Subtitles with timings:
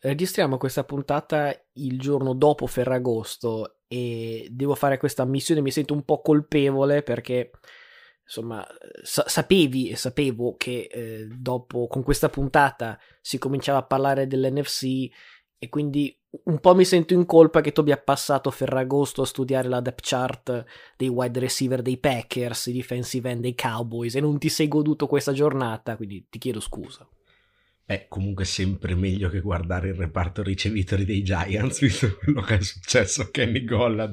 [0.00, 6.04] registriamo questa puntata il giorno dopo Ferragosto e devo fare questa missione, mi sento un
[6.04, 7.50] po' colpevole perché
[8.24, 8.66] insomma
[9.02, 15.08] sa- sapevi e sapevo che eh, dopo con questa puntata si cominciava a parlare dell'NFC
[15.58, 19.68] e quindi un po' mi sento in colpa che tu abbia passato Ferragosto a studiare
[19.68, 20.64] la depth chart
[20.96, 25.06] dei wide receiver dei Packers, i defensive end dei Cowboys e non ti sei goduto
[25.06, 27.08] questa giornata, quindi ti chiedo scusa.
[27.86, 32.60] È comunque sempre meglio che guardare il reparto ricevitori dei Giants, visto quello che è
[32.60, 34.10] successo a Kenny Golla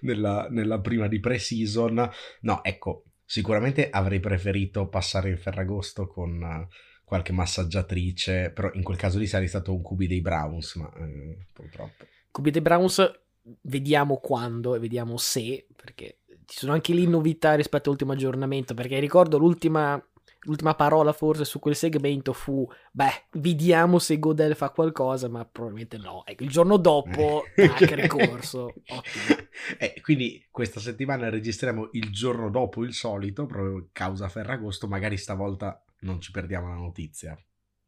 [0.00, 2.10] nella, nella prima di pre-season.
[2.42, 8.98] No, ecco, sicuramente avrei preferito passare il Ferragosto con uh, qualche massaggiatrice, però in quel
[8.98, 12.04] caso lì sarei stato un QB dei Browns, ma eh, purtroppo.
[12.30, 13.20] QB dei Browns,
[13.62, 18.98] vediamo quando e vediamo se, perché ci sono anche lì novità rispetto all'ultimo aggiornamento, perché
[18.98, 19.98] ricordo l'ultima
[20.48, 25.98] l'ultima parola forse su quel segmento fu, beh, vediamo se Godel fa qualcosa, ma probabilmente
[25.98, 26.24] no.
[26.26, 28.74] Ecco, il giorno dopo, tac, ricorso.
[29.76, 35.84] Eh, quindi questa settimana registriamo il giorno dopo il solito, proprio causa Ferragosto, magari stavolta
[36.00, 37.36] non ci perdiamo la notizia.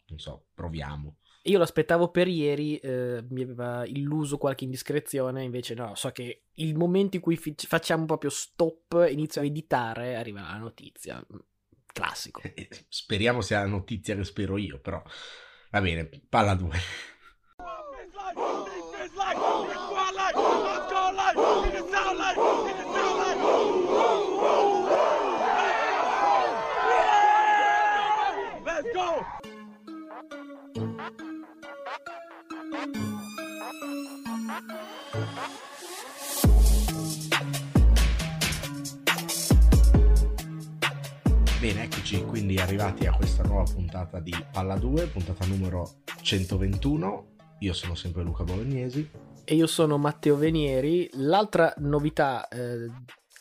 [0.08, 1.16] Non so, proviamo.
[1.44, 6.76] Io l'aspettavo per ieri, eh, mi aveva illuso qualche indiscrezione, invece no, so che il
[6.76, 11.24] momento in cui fi- facciamo proprio stop, inizio a editare, arriva la notizia
[11.92, 12.40] classico.
[12.42, 15.02] Eh, speriamo sia la notizia che spero io, però
[15.70, 16.78] va bene, palla 2.
[28.62, 29.40] Let's go!
[41.60, 47.36] Bene, eccoci quindi arrivati a questa nuova puntata di Palla 2, puntata numero 121.
[47.58, 49.10] Io sono sempre Luca Bolognesi.
[49.44, 51.10] E io sono Matteo Venieri.
[51.16, 52.90] L'altra novità eh,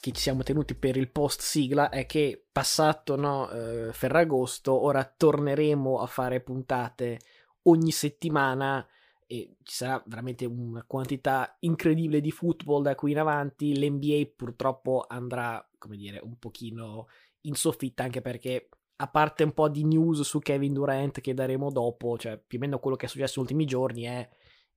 [0.01, 5.05] che ci siamo tenuti per il post sigla è che passato no, eh, Ferragosto, ora
[5.05, 7.21] torneremo a fare puntate
[7.63, 8.85] ogni settimana
[9.27, 13.79] e ci sarà veramente una quantità incredibile di football da qui in avanti.
[13.79, 17.07] L'NBA purtroppo andrà, come dire, un pochino
[17.41, 18.69] in soffitta anche perché
[19.01, 22.61] a parte un po' di news su Kevin Durant che daremo dopo, cioè più o
[22.61, 24.29] meno quello che è successo negli ultimi giorni è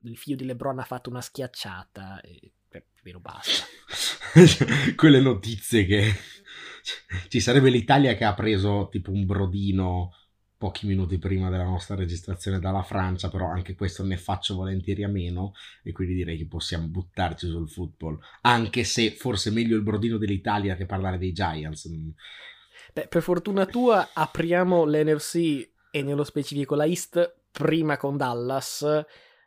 [0.04, 3.64] il figlio di LeBron ha fatto una schiacciata e più o meno basta.
[4.94, 6.12] Quelle notizie che
[7.28, 10.12] ci sarebbe l'Italia che ha preso tipo un brodino
[10.62, 15.08] pochi minuti prima della nostra registrazione dalla Francia, però anche questo ne faccio volentieri a
[15.08, 19.82] meno e quindi direi che possiamo buttarci sul football, anche se forse è meglio il
[19.82, 21.90] brodino dell'Italia che parlare dei Giants.
[22.92, 28.86] Beh, per fortuna tua apriamo l'NFC e nello specifico la East prima con Dallas.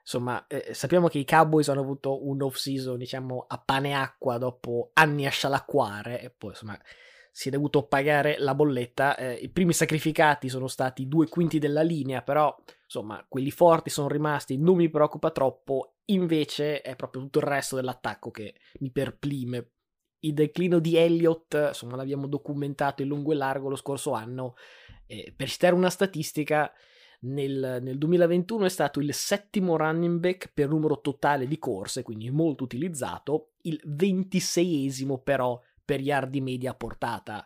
[0.01, 4.37] Insomma, eh, sappiamo che i Cowboys hanno avuto un off-season, diciamo, a pane e acqua
[4.37, 6.77] dopo anni a scialacquare e poi, insomma,
[7.37, 9.17] si è dovuto pagare la bolletta.
[9.17, 14.07] Eh, I primi sacrificati sono stati due quinti della linea, però, insomma, quelli forti sono
[14.07, 15.95] rimasti, non mi preoccupa troppo.
[16.05, 19.71] Invece è proprio tutto il resto dell'attacco che mi perplime
[20.19, 24.55] il declino di Elliott, insomma, l'abbiamo documentato in lungo e largo lo scorso anno.
[25.05, 26.71] Eh, per citare una statistica,
[27.23, 32.29] nel, nel, 2021 è stato il settimo running back per numero totale di corse, quindi
[32.31, 37.45] molto utilizzato, il ventiseiesimo però per yard di media portata.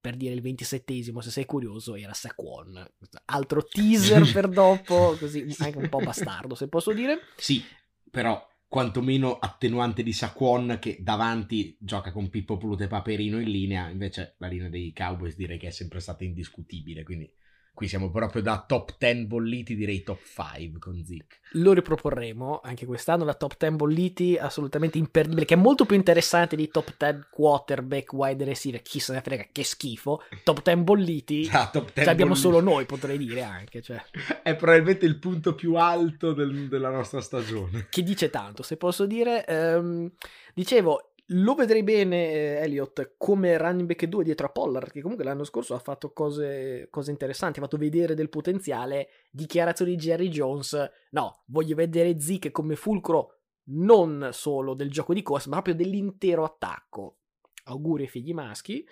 [0.00, 2.88] Per dire il ventisettesimo, se sei curioso, era Saquon.
[3.24, 7.18] Altro teaser per dopo, così anche un po' bastardo, se posso dire.
[7.36, 7.64] Sì,
[8.08, 13.88] però quantomeno attenuante di Saquon che davanti gioca con Pippo Plute e Paperino in linea,
[13.88, 17.32] invece la linea dei Cowboys direi che è sempre stata indiscutibile, quindi
[17.78, 21.38] Qui siamo proprio da top 10 bolliti, direi top 5 con Zic.
[21.52, 26.56] Lo riproporremo anche quest'anno, la top 10 bolliti assolutamente imperdibile, che è molto più interessante
[26.56, 30.24] di top 10 quarterback, wide receiver, chi se ne frega, che schifo.
[30.42, 33.80] Top 10 bolliti, ah, top 10 abbiamo solo noi, potrei dire anche.
[33.80, 34.02] Cioè.
[34.42, 37.86] È probabilmente il punto più alto del, della nostra stagione.
[37.90, 39.44] Che dice tanto, se posso dire.
[39.46, 40.10] Um,
[40.52, 45.24] dicevo, lo vedrei bene eh, Elliott come running back 2 dietro a Pollard, che comunque
[45.24, 49.08] l'anno scorso ha fatto cose, cose, interessanti, ha fatto vedere del potenziale.
[49.30, 53.34] Dichiarazioni di Jerry Jones, no, voglio vedere Zeke come fulcro
[53.70, 57.18] non solo del gioco di corsa, ma proprio dell'intero attacco.
[57.64, 58.86] Auguri ai figli maschi.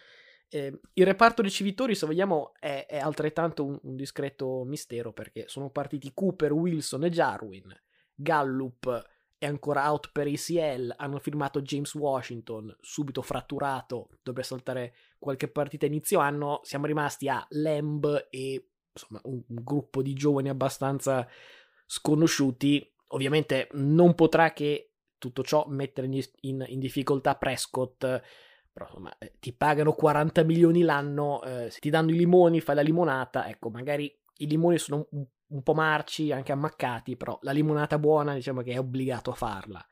[0.49, 5.71] Eh, il reparto ricevitori, se vogliamo, è, è altrettanto un, un discreto mistero perché sono
[5.71, 7.75] partiti Cooper, Wilson e Jarwin,
[8.15, 15.49] Gallup è ancora out per ACL, hanno firmato James Washington, subito fratturato, dovrebbe saltare qualche
[15.49, 21.29] partita inizio anno, siamo rimasti a Lamb e insomma un, un gruppo di giovani abbastanza
[21.85, 22.93] sconosciuti.
[23.09, 29.35] Ovviamente non potrà che tutto ciò mettere in, in, in difficoltà Prescott, però insomma eh,
[29.39, 33.69] ti pagano 40 milioni l'anno, eh, se ti danno i limoni fai la limonata, ecco
[33.69, 38.62] magari i limoni sono un, un po' marci, anche ammaccati, però la limonata buona diciamo
[38.62, 39.87] che è obbligato a farla.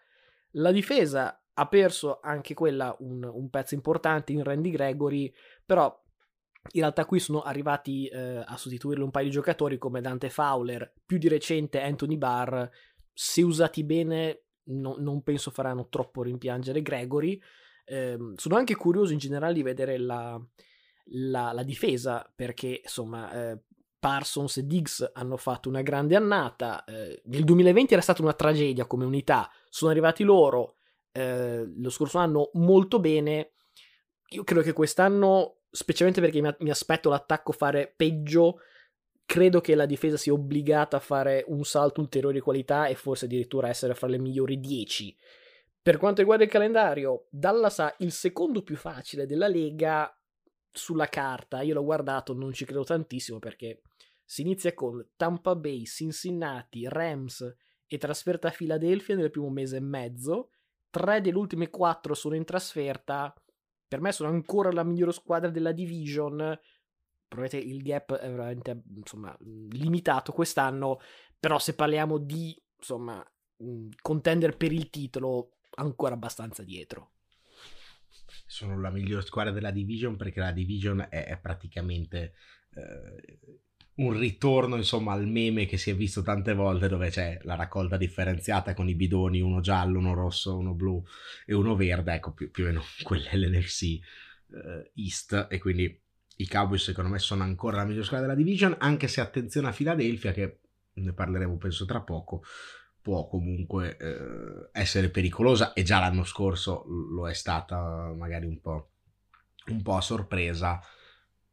[0.53, 5.33] La difesa ha perso anche quella un, un pezzo importante in Randy Gregory,
[5.65, 6.03] però
[6.73, 10.95] in realtà qui sono arrivati eh, a sostituirlo un paio di giocatori come Dante Fowler,
[11.05, 12.65] più di recente Anthony Barr,
[13.13, 17.41] se usati bene no, non penso faranno troppo rimpiangere Gregory.
[17.85, 20.41] Eh, sono anche curioso in generale di vedere la,
[21.11, 23.59] la, la difesa perché insomma eh,
[24.05, 26.85] Parsons e Diggs hanno fatto una grande annata.
[26.85, 30.77] Eh, nel 2020 era stata una tragedia come unità, sono arrivati loro
[31.11, 33.53] eh, lo scorso anno molto bene.
[34.33, 38.59] Io credo che quest'anno, specialmente perché mi, mi aspetto l'attacco fare peggio,
[39.25, 43.25] credo che la difesa sia obbligata a fare un salto ulteriore di qualità e forse
[43.25, 45.17] addirittura essere fra le migliori 10.
[45.81, 50.15] Per quanto riguarda il calendario, Dallas ha il secondo più facile della Lega
[50.71, 51.63] sulla carta.
[51.63, 53.81] Io l'ho guardato, non ci credo tantissimo perché
[54.25, 57.55] si inizia con Tampa Bay, Cincinnati, Rams
[57.87, 60.51] e trasferta a Philadelphia nel primo mese e mezzo.
[60.91, 63.35] Tre delle ultime quattro sono in trasferta.
[63.87, 66.59] Per me sono ancora la migliore squadra della division
[67.35, 71.01] probabilmente il gap è veramente insomma, limitato quest'anno,
[71.39, 73.25] però se parliamo di insomma,
[74.01, 77.11] contender per il titolo, ancora abbastanza dietro.
[78.47, 82.35] Sono la migliore squadra della division perché la division è, è praticamente
[82.75, 83.39] eh,
[83.97, 87.97] un ritorno insomma al meme che si è visto tante volte dove c'è la raccolta
[87.97, 91.03] differenziata con i bidoni, uno giallo, uno rosso, uno blu
[91.47, 96.01] e uno verde, ecco più, più o meno quella è l'NFC eh, East e quindi
[96.37, 99.73] i Cowboys secondo me sono ancora la miglior squadra della division, anche se attenzione a
[99.73, 100.59] Philadelphia che
[100.95, 102.43] ne parleremo penso tra poco,
[103.01, 108.91] può comunque eh, essere pericolosa e già l'anno scorso lo è stata magari un po',
[109.67, 110.81] un po' a sorpresa.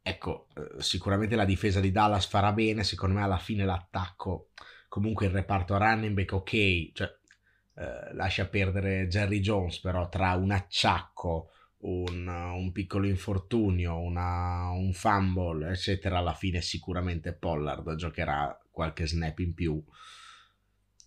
[0.02, 4.50] Ecco, eh, sicuramente la difesa di Dallas farà bene, secondo me alla fine l'attacco,
[4.88, 7.16] comunque il reparto running back ok, cioè
[7.76, 11.50] eh, lascia perdere Jerry Jones, però tra un acciacco,
[11.82, 19.38] un, un piccolo infortunio, una, un fumble, eccetera, alla fine sicuramente Pollard giocherà qualche snap
[19.38, 19.82] in più.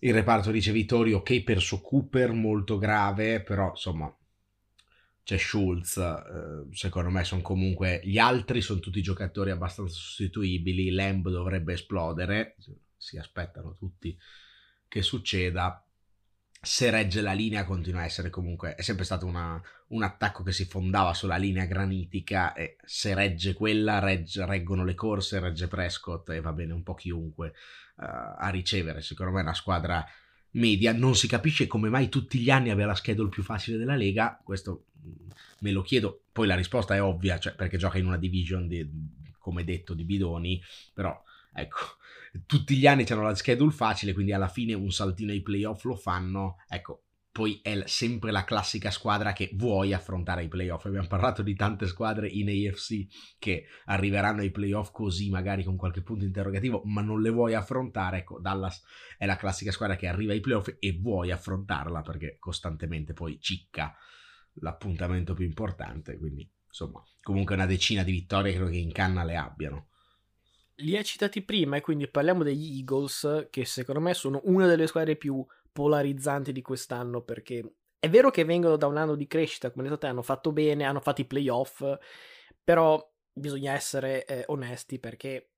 [0.00, 4.14] Il reparto ricevitori, ok, perso Cooper, molto grave, però insomma
[5.26, 11.28] c'è Schultz, eh, secondo me sono comunque gli altri sono tutti giocatori abbastanza sostituibili, Lamb
[11.28, 12.54] dovrebbe esplodere,
[12.96, 14.16] si aspettano tutti
[14.86, 15.84] che succeda
[16.62, 20.52] se regge la linea continua a essere comunque, è sempre stato una, un attacco che
[20.52, 26.28] si fondava sulla linea granitica e se regge quella, regge, reggono le corse, regge Prescott
[26.30, 27.48] e va bene un po' chiunque
[27.96, 28.04] uh,
[28.38, 29.02] a ricevere.
[29.02, 30.06] Secondo me è una squadra
[30.56, 33.96] media, non si capisce come mai tutti gli anni abbia la schedule più facile della
[33.96, 35.30] Lega, questo mm,
[35.60, 38.88] me lo chiedo, poi la risposta è ovvia, cioè perché gioca in una division di,
[39.38, 40.62] come detto di bidoni,
[40.92, 41.22] però
[41.52, 41.78] ecco,
[42.46, 45.96] tutti gli anni c'hanno la schedule facile, quindi alla fine un saltino ai playoff lo
[45.96, 47.05] fanno, ecco,
[47.36, 50.86] poi è sempre la classica squadra che vuoi affrontare i playoff.
[50.86, 56.00] Abbiamo parlato di tante squadre in AFC che arriveranno ai playoff così, magari con qualche
[56.00, 58.20] punto interrogativo, ma non le vuoi affrontare.
[58.20, 58.82] Ecco, Dallas
[59.18, 63.94] è la classica squadra che arriva ai playoff e vuoi affrontarla perché costantemente poi cicca
[64.54, 66.16] l'appuntamento più importante.
[66.16, 69.88] Quindi, insomma, comunque una decina di vittorie credo che in canna le abbiano
[70.80, 74.86] li hai citati prima e quindi parliamo degli Eagles che secondo me sono una delle
[74.86, 75.42] squadre più
[75.76, 79.98] polarizzanti di quest'anno perché è vero che vengono da un anno di crescita, come detto
[79.98, 81.84] te, hanno fatto bene, hanno fatto i playoff,
[82.64, 85.50] però bisogna essere eh, onesti perché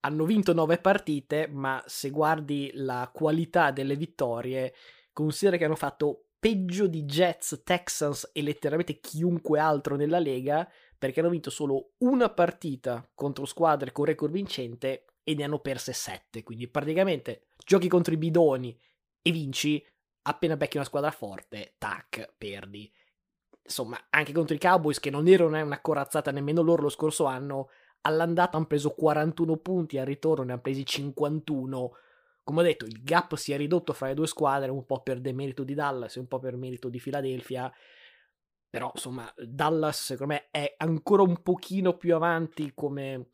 [0.00, 4.74] hanno vinto nove partite, ma se guardi la qualità delle vittorie,
[5.12, 11.18] considera che hanno fatto peggio di Jets, Texans e letteralmente chiunque altro nella Lega, perché
[11.18, 16.44] hanno vinto solo una partita contro squadre con record vincente e ne hanno perse sette.
[16.44, 18.78] Quindi praticamente giochi contro i bidoni
[19.22, 19.84] e vinci,
[20.22, 22.92] appena becchi una squadra forte, tac, perdi.
[23.64, 27.70] Insomma, anche contro i Cowboys, che non erano una corazzata nemmeno loro lo scorso anno,
[28.02, 31.92] all'andata hanno preso 41 punti, al ritorno ne hanno presi 51.
[32.44, 35.20] Come ho detto, il gap si è ridotto fra le due squadre, un po' per
[35.20, 37.72] demerito di Dallas e un po' per merito di Philadelphia
[38.72, 43.32] però, insomma, Dallas secondo me è ancora un pochino più avanti come,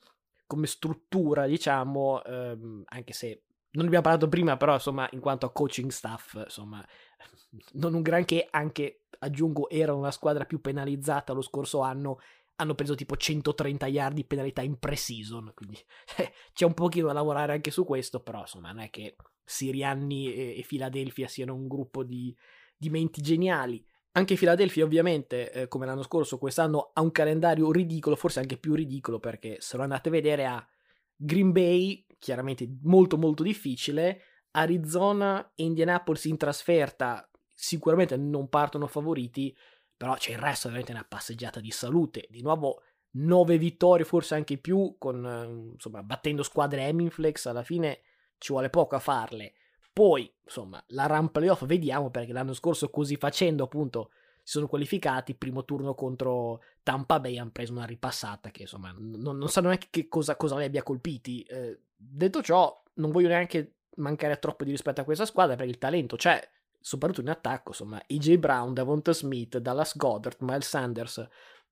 [0.49, 3.45] come struttura, diciamo, ehm, anche se
[3.79, 6.85] non abbiamo parlato prima, però, insomma, in quanto a coaching staff, insomma,
[7.75, 12.19] non un granché, anche aggiungo, era una squadra più penalizzata lo scorso anno,
[12.57, 15.79] hanno preso tipo 130 yard di penalità in pre-season, quindi
[16.53, 20.59] c'è un pochino da lavorare anche su questo, però insomma non è che Sirianni e,
[20.59, 22.37] e Philadelphia siano un gruppo di,
[22.77, 23.85] di menti geniali.
[24.13, 28.75] Anche Philadelphia ovviamente, eh, come l'anno scorso, quest'anno ha un calendario ridicolo, forse anche più
[28.75, 30.69] ridicolo perché se lo andate a vedere a
[31.15, 34.23] Green Bay, chiaramente molto molto difficile,
[34.53, 39.57] Arizona e Indianapolis in trasferta sicuramente non partono favoriti,
[39.97, 42.27] però c'è il resto veramente una passeggiata di salute.
[42.31, 42.83] Di nuovo
[43.13, 48.01] nove vittorie, forse anche più, con, insomma, battendo squadre Hemingflex, alla fine
[48.39, 49.55] ci vuole poco a farle.
[49.93, 54.11] Poi, insomma, la run playoff vediamo perché l'anno scorso così facendo appunto
[54.49, 59.37] si sono qualificati, primo turno contro Tampa Bay hanno preso una ripassata che insomma non,
[59.37, 61.43] non sanno neanche che cosa, cosa li abbia colpiti.
[61.43, 65.77] Eh, detto ciò, non voglio neanche mancare troppo di rispetto a questa squadra perché il
[65.77, 66.43] talento c'è,
[66.81, 71.29] soprattutto in attacco, insomma, AJ Brown, Davonta Smith, Dallas Goddard, Miles Sanders,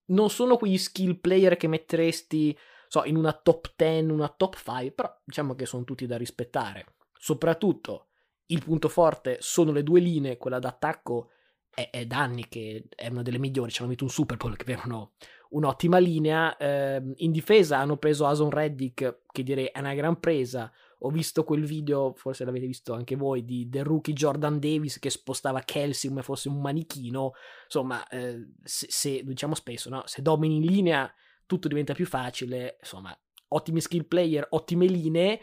[0.09, 2.54] non sono quegli skill player che metteresti,
[2.88, 6.85] so, in una top 10, una top 5, però diciamo che sono tutti da rispettare.
[7.16, 8.09] Soprattutto
[8.49, 11.30] il punto forte sono le due linee, quella d'attacco
[11.76, 14.56] è, è da anni che è una delle migliori, ci hanno vinto un Super Bowl
[14.56, 15.12] che avevano
[15.50, 16.56] un'ottima linea.
[16.56, 21.45] Eh, in difesa hanno preso Ason Reddick, che direi è una gran presa, ho visto
[21.45, 26.09] quel video, forse l'avete visto anche voi, di del rookie Jordan Davis che spostava Kelsey
[26.09, 27.33] come fosse un manichino.
[27.64, 30.02] Insomma, eh, se, se, diciamo spesso, no?
[30.06, 31.12] se domini in linea
[31.45, 32.78] tutto diventa più facile.
[32.80, 33.14] Insomma,
[33.49, 35.40] ottimi skill player, ottime linee.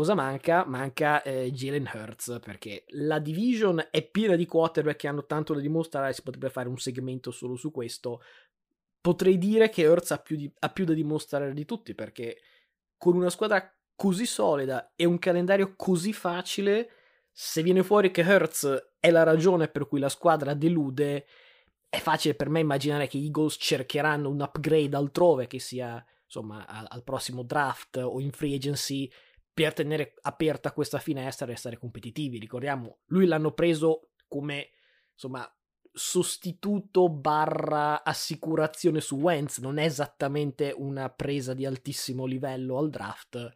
[0.00, 0.64] Cosa manca?
[0.64, 5.60] Manca eh, Jalen Hurts perché la division è piena di quarterback che hanno tanto da
[5.60, 6.14] dimostrare.
[6.14, 8.22] Si potrebbe fare un segmento solo su questo.
[8.98, 12.38] Potrei dire che Hurts ha più, ha più da dimostrare di tutti perché
[12.96, 16.92] con una squadra così solida e un calendario così facile,
[17.30, 21.26] se viene fuori che Hertz è la ragione per cui la squadra delude,
[21.90, 26.66] è facile per me immaginare che i Eagles cercheranno un upgrade altrove, che sia insomma
[26.66, 29.10] al, al prossimo draft o in free agency,
[29.60, 32.38] per tenere aperta questa finestra e restare competitivi.
[32.38, 34.70] Ricordiamo, lui l'hanno preso come
[35.12, 35.46] insomma
[35.92, 43.54] sostituto barra assicurazione su Wentz, non è esattamente una presa di altissimo livello al draft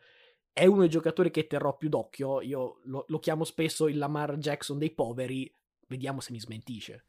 [0.52, 2.40] è uno dei giocatori che terrò più d'occhio.
[2.40, 5.52] Io lo, lo chiamo spesso il Lamar Jackson dei poveri.
[5.88, 7.06] Vediamo se mi smentisce.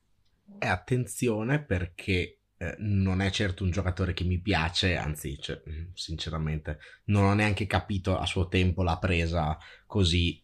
[0.58, 5.88] E attenzione perché eh, non è certo un giocatore che mi piace, anzi, cioè, mm,
[5.94, 10.42] sinceramente, non ho neanche capito a suo tempo la presa così.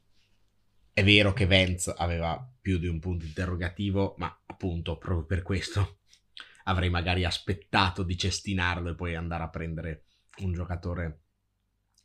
[0.94, 6.00] È vero che Vance aveva più di un punto interrogativo, ma appunto, proprio per questo
[6.66, 10.04] avrei magari aspettato di cestinarlo e poi andare a prendere
[10.40, 11.20] un giocatore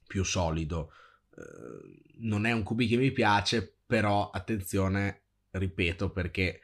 [0.06, 0.92] più solido.
[1.30, 6.60] Uh, non è un QB che mi piace, però attenzione, ripeto, perché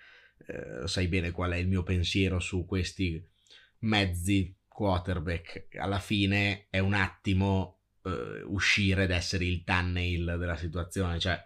[0.46, 3.30] uh, sai bene qual è il mio pensiero su questi
[3.82, 5.76] mezzi quarterback.
[5.76, 8.10] Alla fine è un attimo uh,
[8.52, 11.40] uscire ed essere il thumbnail della situazione, cioè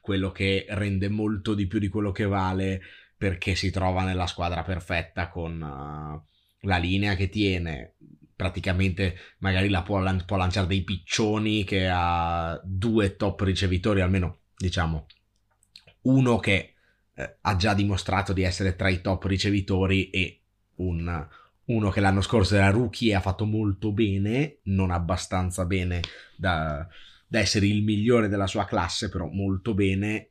[0.00, 2.80] quello che rende molto di più di quello che vale
[3.16, 7.96] perché si trova nella squadra perfetta con la linea che tiene,
[8.34, 15.06] praticamente magari la può, può, lanciare dei piccioni che ha due top ricevitori, almeno diciamo
[16.02, 16.74] uno che
[17.14, 20.42] eh, ha già dimostrato di essere tra i top ricevitori e
[20.76, 21.28] un,
[21.68, 26.00] uno che l'anno scorso era rookie e ha fatto molto bene, non abbastanza bene
[26.36, 26.86] da,
[27.26, 30.30] da essere il migliore della sua classe, però molto bene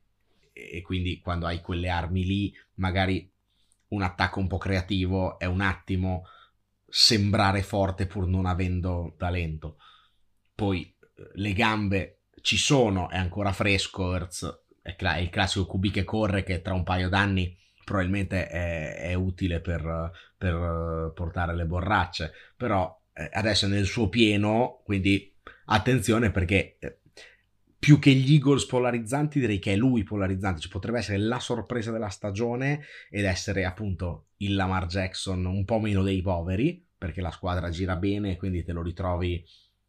[0.53, 3.31] e quindi quando hai quelle armi lì magari
[3.89, 6.25] un attacco un po' creativo è un attimo
[6.87, 9.77] sembrare forte pur non avendo talento.
[10.55, 15.67] Poi eh, le gambe ci sono, è ancora fresco, Hertz è, cla- è il classico
[15.67, 17.55] QB che corre che tra un paio d'anni
[17.87, 23.85] probabilmente è, è utile per, per, eh, portare le borracce, però eh, adesso è nel
[23.85, 25.33] suo pieno, quindi
[25.67, 26.77] attenzione perché
[27.79, 30.59] più che gli Eagles polarizzanti, direi che è lui polarizzante.
[30.59, 35.79] Cioè, potrebbe essere la sorpresa della stagione ed essere appunto il Lamar Jackson un po'
[35.79, 39.41] meno dei poveri, perché la squadra gira bene quindi te lo ritrovi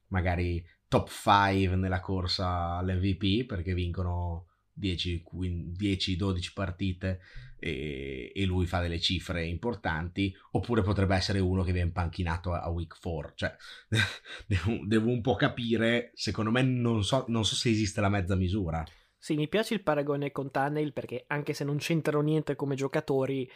[0.09, 4.47] magari top 5 nella corsa all'MVP perché vincono
[4.79, 7.19] 10-12 partite
[7.59, 12.61] e, e, lui fa delle cifre importanti, oppure potrebbe essere uno che viene panchinato a,
[12.61, 13.33] a week 4.
[13.35, 13.57] Cioè,
[14.47, 18.35] devo, devo, un po' capire, secondo me non so, non so se esiste la mezza
[18.35, 18.85] misura.
[19.17, 23.51] Sì, mi piace il paragone con Tunnel perché anche se non c'entrano niente come giocatori,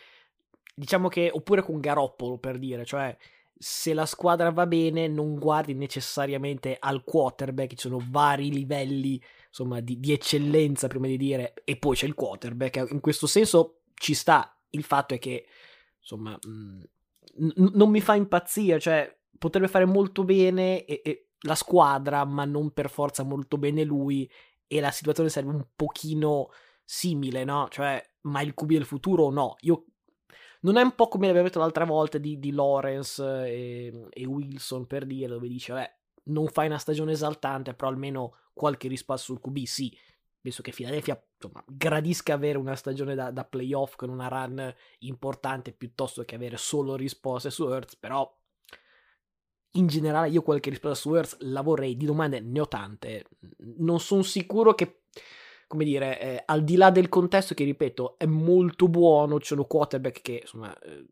[0.75, 3.17] diciamo che, oppure con Garoppolo per dire, cioè
[3.63, 9.79] se la squadra va bene non guardi necessariamente al quarterback, ci sono vari livelli insomma,
[9.79, 14.15] di, di, eccellenza prima di dire e poi c'è il quarterback, in questo senso ci
[14.15, 15.47] sta, il fatto è che
[15.99, 16.83] insomma mh,
[17.39, 22.45] n- non mi fa impazzire, cioè potrebbe fare molto bene e, e la squadra, ma
[22.45, 24.31] non per forza molto bene lui.
[24.67, 26.49] E la situazione sarebbe un pochino
[26.85, 27.69] simile, no?
[27.69, 29.57] Cioè, ma il QB del futuro no?
[29.61, 29.85] Io
[30.61, 34.87] non è un po' come l'abbiamo detto l'altra volta di, di Lawrence e, e, Wilson
[34.87, 39.41] per dire, dove dice, beh, non fai una stagione esaltante, però almeno qualche rispasso sul
[39.41, 39.97] QB, sì.
[40.43, 45.73] Penso che Philadelphia insomma, gradisca avere una stagione da, da, playoff con una run importante
[45.73, 48.29] piuttosto che avere solo risposte su Earth, però
[49.75, 53.25] in generale io qualche risposta su Earth la vorrei, di domande ne ho tante.
[53.79, 55.03] Non sono sicuro che
[55.73, 59.65] come dire, eh, al di là del contesto che ripeto è molto buono, ci sono
[59.65, 61.07] quarterback che insomma eh,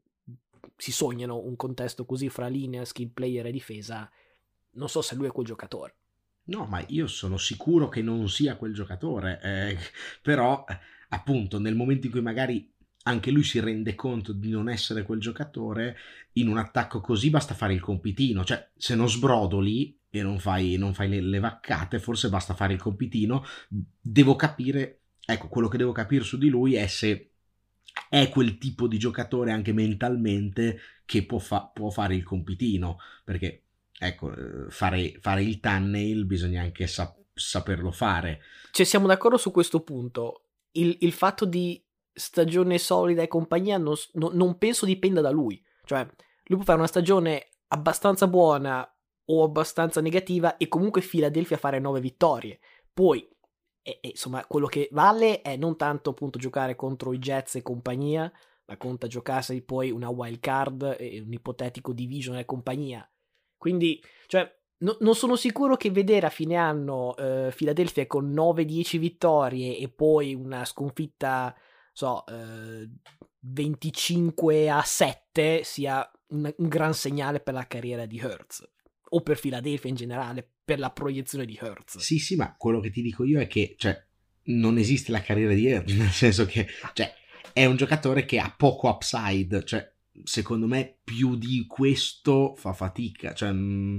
[0.76, 4.10] si sognano un contesto così fra linea, skill player e difesa,
[4.72, 5.99] non so se lui è quel giocatore.
[6.44, 9.78] No, ma io sono sicuro che non sia quel giocatore, eh,
[10.20, 10.64] però
[11.10, 12.72] appunto nel momento in cui magari
[13.04, 15.96] anche lui si rende conto di non essere quel giocatore,
[16.34, 20.76] in un attacco così basta fare il compitino, cioè se non sbrodoli e non fai,
[20.76, 25.78] non fai le, le, vaccate, forse basta fare il compitino, devo capire, ecco, quello che
[25.78, 27.30] devo capire su di lui è se
[28.08, 33.64] è quel tipo di giocatore anche mentalmente che può, fa- può fare il compitino, perché
[34.00, 38.40] ecco, eh, fare, fare il thumbnail bisogna anche sa- saperlo fare.
[38.70, 43.94] Cioè siamo d'accordo su questo punto, il, il fatto di stagione solida e compagnia non,
[44.14, 48.88] no, non penso dipenda da lui, cioè lui può fare una stagione abbastanza buona
[49.26, 52.58] o abbastanza negativa e comunque Philadelphia fare 9 vittorie.
[52.92, 53.28] Poi,
[53.82, 57.62] e, e, insomma, quello che vale è non tanto appunto giocare contro i Jets e
[57.62, 58.32] compagnia,
[58.64, 63.08] ma conta giocarsi poi una wild card un ipotetico division e compagnia.
[63.60, 68.98] Quindi, cioè, no, non sono sicuro che vedere a fine anno eh, Philadelphia con 9-10
[68.98, 71.54] vittorie e poi una sconfitta,
[71.92, 72.88] so, eh,
[73.40, 78.66] 25 a 7 sia un, un gran segnale per la carriera di Hertz
[79.10, 81.98] o per Philadelphia in generale, per la proiezione di Hertz.
[81.98, 84.02] Sì, sì, ma quello che ti dico io è che, cioè,
[84.44, 87.12] non esiste la carriera di Hertz, nel senso che, cioè,
[87.52, 89.86] è un giocatore che ha poco upside, cioè,
[90.24, 93.98] secondo me più di questo fa fatica, cioè, mm,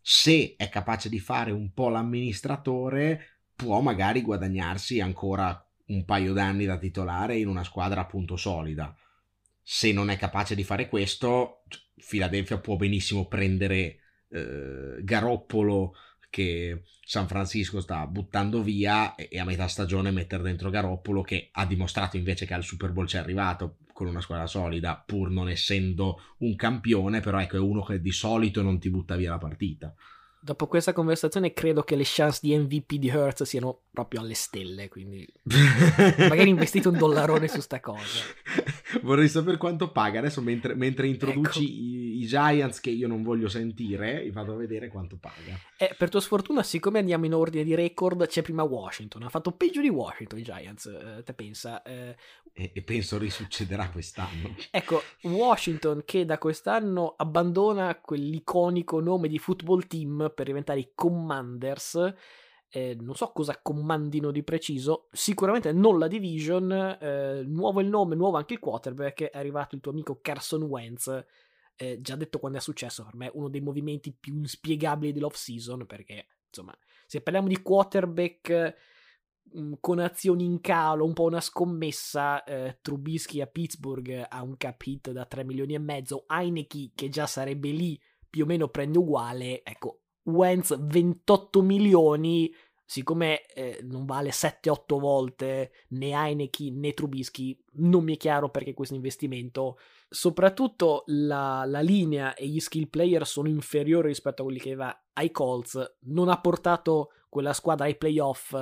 [0.00, 6.64] se è capace di fare un po' l'amministratore, può magari guadagnarsi ancora un paio d'anni
[6.64, 8.94] da titolare in una squadra appunto solida.
[9.62, 11.62] Se non è capace di fare questo,
[11.94, 15.94] Philadelphia può benissimo prendere eh, Garoppolo
[16.28, 21.66] che San Francisco sta buttando via e, a metà stagione mettere dentro Garoppolo che ha
[21.66, 25.48] dimostrato invece che al Super Bowl ci è arrivato con una squadra solida pur non
[25.48, 29.38] essendo un campione però ecco è uno che di solito non ti butta via la
[29.38, 29.94] partita
[30.44, 34.88] dopo questa conversazione credo che le chance di MVP di Hertz siano proprio alle stelle,
[34.88, 38.24] quindi magari investite un dollarone su sta cosa.
[39.00, 41.72] Vorrei sapere quanto paga adesso mentre, mentre introduci ecco.
[41.72, 45.58] i, i, Giants che io non voglio sentire, vado a vedere quanto paga.
[45.76, 49.52] Eh, per tua sfortuna, siccome andiamo in ordine di record, c'è prima Washington, ha fatto
[49.52, 51.82] peggio di Washington i Giants, eh, te pensa.
[51.82, 52.16] Eh,
[52.52, 54.54] e, e, penso risuccederà quest'anno.
[54.70, 62.14] Ecco, Washington che da quest'anno abbandona quell'iconico nome di football team per diventare i Commanders.
[62.74, 68.14] Eh, non so cosa comandino di preciso, sicuramente non la division, eh, nuovo il nome,
[68.14, 71.24] nuovo anche il quarterback, è arrivato il tuo amico Carson Wentz,
[71.76, 75.84] eh, già detto quando è successo, per me uno dei movimenti più inspiegabili dell'off season,
[75.84, 76.74] perché insomma,
[77.06, 78.76] se parliamo di quarterback
[79.52, 84.56] mh, con azioni in calo, un po' una scommessa, eh, Trubisky a Pittsburgh ha un
[84.56, 88.68] cap hit da 3 milioni e mezzo, Heineke che già sarebbe lì più o meno
[88.68, 92.52] prende uguale, ecco, Wentz 28 milioni,
[92.84, 98.74] siccome eh, non vale 7-8 volte né Heineke né Trubisky, non mi è chiaro perché
[98.74, 99.78] questo investimento.
[100.08, 105.04] Soprattutto la, la, linea e gli skill player sono inferiori rispetto a quelli che aveva
[105.14, 105.96] ai Colts.
[106.00, 108.54] Non ha portato quella squadra ai playoff.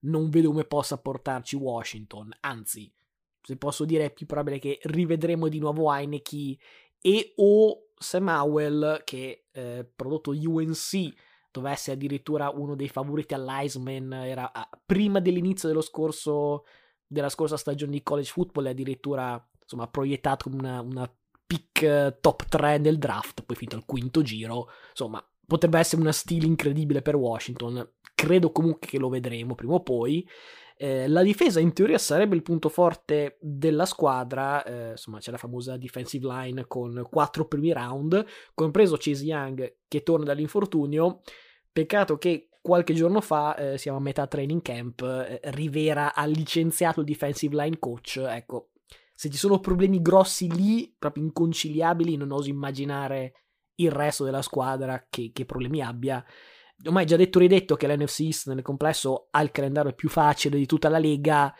[0.00, 2.32] Non vedo come possa portarci Washington.
[2.40, 2.92] Anzi,
[3.42, 6.56] se posso dire, è più probabile che rivedremo di nuovo Heineke
[7.00, 11.12] e o Sam Howell che eh, prodotto UNC
[11.50, 16.64] dovesse addirittura uno dei favoriti all'Iceman era ah, prima dell'inizio dello scorso
[17.06, 21.14] della scorsa stagione di college football è addirittura insomma proiettato come una, una
[21.46, 24.68] pick eh, top 3 nel draft poi finito al quinto giro.
[24.90, 27.86] Insomma potrebbe essere una stile incredibile per Washington.
[28.14, 30.26] Credo comunque che lo vedremo prima o poi
[30.82, 35.36] eh, la difesa in teoria sarebbe il punto forte della squadra, eh, insomma c'è la
[35.36, 41.20] famosa defensive line con quattro primi round, compreso Chase Young che torna dall'infortunio,
[41.70, 46.98] peccato che qualche giorno fa, eh, siamo a metà training camp, eh, Rivera ha licenziato
[46.98, 48.70] il defensive line coach, ecco,
[49.14, 53.34] se ci sono problemi grossi lì, proprio inconciliabili, non oso immaginare
[53.76, 56.24] il resto della squadra che, che problemi abbia.
[56.84, 60.66] Ormai già detto ridetto che l'NFC East nel complesso ha il calendario più facile di
[60.66, 61.54] tutta la lega.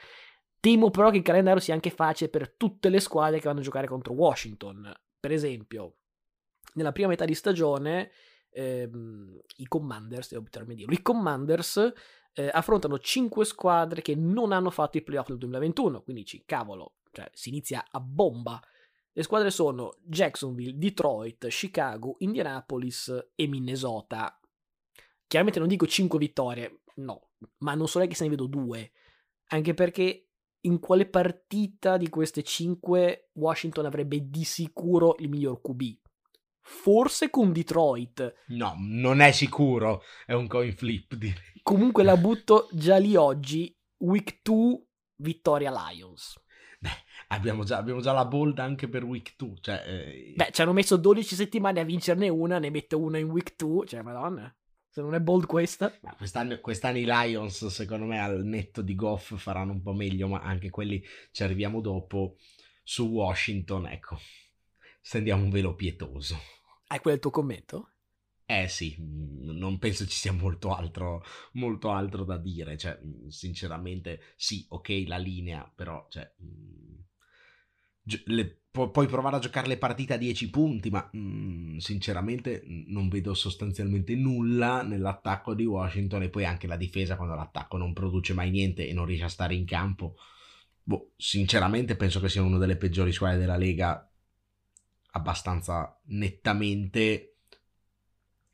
[0.58, 3.64] Temo però che il calendario sia anche facile per tutte le squadre che vanno a
[3.64, 4.92] giocare contro Washington.
[5.18, 5.96] Per esempio,
[6.74, 8.11] nella prima metà di stagione
[8.50, 11.92] ehm, i Commanders, devo potermi dirlo, i Commanders
[12.35, 16.94] eh, affrontano 5 squadre che non hanno fatto i playoff del 2021, quindi ci cavolo,
[17.11, 18.61] cioè si inizia a bomba.
[19.14, 24.40] Le squadre sono Jacksonville, Detroit, Chicago, Indianapolis e Minnesota.
[25.33, 28.92] Chiaramente non dico 5 vittorie, no, ma non so neanche se ne vedo due,
[29.47, 30.29] anche perché
[30.61, 35.81] in quale partita di queste 5 Washington avrebbe di sicuro il miglior QB?
[36.61, 38.42] Forse con Detroit.
[38.49, 40.03] No, non è sicuro.
[40.27, 41.14] È un coin flip.
[41.14, 41.61] Direi.
[41.62, 43.75] Comunque la butto già lì oggi.
[44.01, 44.85] Week 2,
[45.16, 46.38] vittoria Lions.
[46.79, 46.90] Beh,
[47.29, 49.55] abbiamo già, abbiamo già la bold anche per week 2.
[49.62, 50.35] Cioè, eh...
[50.37, 53.87] Beh, ci hanno messo 12 settimane a vincerne una, ne metto una in week 2.
[53.87, 54.55] Cioè, madonna.
[54.92, 55.92] Se non è bold questa.
[56.02, 60.28] Ma quest'anno, quest'anno i Lions, secondo me, al netto di Goff faranno un po' meglio,
[60.28, 62.37] ma anche quelli ci arriviamo dopo.
[62.85, 64.18] Su Washington, ecco
[65.02, 66.38] stendiamo un velo pietoso.
[66.87, 67.88] Hai quel tuo commento?
[68.46, 74.64] Eh sì, non penso ci sia molto altro, molto altro da dire, cioè, sinceramente sì,
[74.68, 76.31] ok la linea, però, cioè,
[78.27, 83.09] le, pu- puoi provare a giocare le partite a 10 punti, ma mh, sinceramente non
[83.09, 88.35] vedo sostanzialmente nulla nell'attacco di Washington e poi anche la difesa quando l'attacco non produce
[88.35, 90.17] mai niente e non riesce a stare in campo.
[90.83, 94.07] Boh, sinceramente penso che sia una delle peggiori squadre della Lega
[95.15, 97.37] abbastanza nettamente,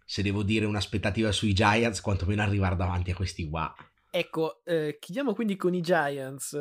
[0.04, 3.74] se devo dire un'aspettativa sui Giants, quantomeno arrivare davanti a questi qua.
[4.10, 6.58] Ecco, eh, chiudiamo quindi con i Giants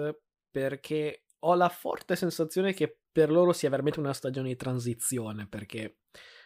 [0.49, 5.99] perché ho la forte sensazione che per loro sia veramente una stagione di transizione perché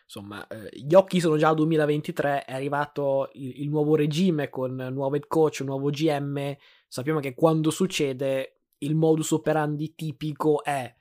[0.04, 4.76] insomma eh, gli occhi sono già al 2023 è arrivato il, il nuovo regime con
[4.76, 6.56] nuovo head coach, nuovo GM
[6.88, 10.94] sappiamo che quando succede il modus operandi tipico è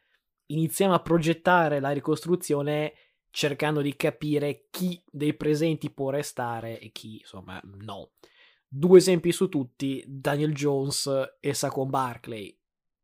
[0.46, 2.94] iniziamo a progettare la ricostruzione
[3.30, 8.10] cercando di capire chi dei presenti può restare e chi, insomma, no.
[8.66, 11.08] Due esempi su tutti, Daniel Jones
[11.40, 12.56] e Saquon Barkley.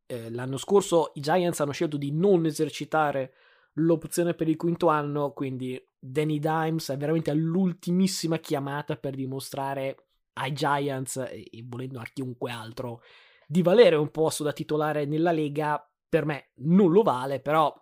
[0.07, 3.33] Eh, l'anno scorso i Giants hanno scelto di non esercitare
[3.75, 10.53] l'opzione per il quinto anno, quindi Danny Dimes è veramente all'ultimissima chiamata per dimostrare ai
[10.53, 13.03] Giants e, volendo a chiunque altro
[13.47, 15.89] di valere un posto da titolare nella Lega.
[16.09, 17.75] Per me non lo vale, però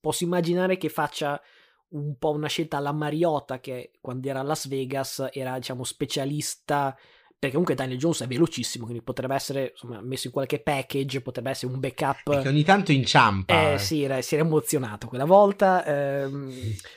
[0.00, 1.40] posso immaginare che faccia
[1.90, 6.96] un po' una scelta alla Mariota che quando era a Las Vegas era diciamo specialista
[7.38, 11.50] perché comunque Daniel Jones è velocissimo quindi potrebbe essere insomma, messo in qualche package potrebbe
[11.50, 16.52] essere un backup perché ogni tanto inciampa eh sì si era emozionato quella volta ehm,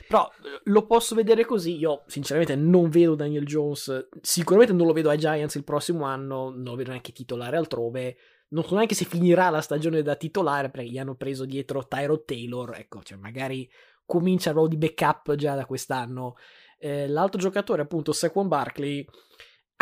[0.08, 0.28] però
[0.64, 5.18] lo posso vedere così io sinceramente non vedo Daniel Jones sicuramente non lo vedo ai
[5.18, 8.16] Giants il prossimo anno non lo vedo neanche titolare altrove
[8.52, 12.22] non so neanche se finirà la stagione da titolare perché gli hanno preso dietro Tyro
[12.22, 13.68] Taylor, ecco, cioè magari
[14.04, 16.34] comincia il ruolo di backup già da quest'anno.
[16.78, 19.06] Eh, l'altro giocatore, appunto, Saquon Barkley,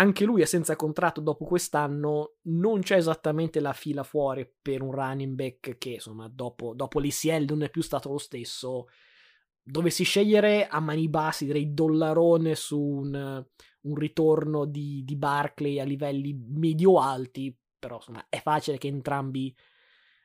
[0.01, 4.93] anche lui è senza contratto dopo quest'anno, non c'è esattamente la fila fuori per un
[4.93, 8.87] running back che, insomma, dopo, dopo l'ICL non è più stato lo stesso.
[9.63, 13.45] Dovessi scegliere a mani bassi, direi dollarone su un,
[13.81, 19.55] un ritorno di, di Barkley a livelli medio-alti, però insomma è facile che entrambi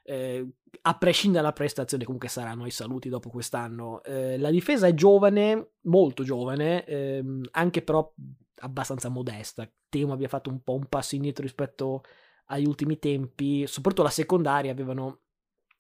[0.04, 0.48] eh,
[0.84, 5.72] a prescindere dalla prestazione comunque saranno i saluti dopo quest'anno eh, la difesa è giovane
[5.86, 8.14] molto giovane ehm, anche però
[8.60, 12.04] abbastanza modesta temo abbia fatto un po' un passo indietro rispetto
[12.46, 15.20] agli ultimi tempi soprattutto la secondaria avevano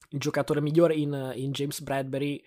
[0.09, 2.43] il giocatore migliore in, in James Bradbury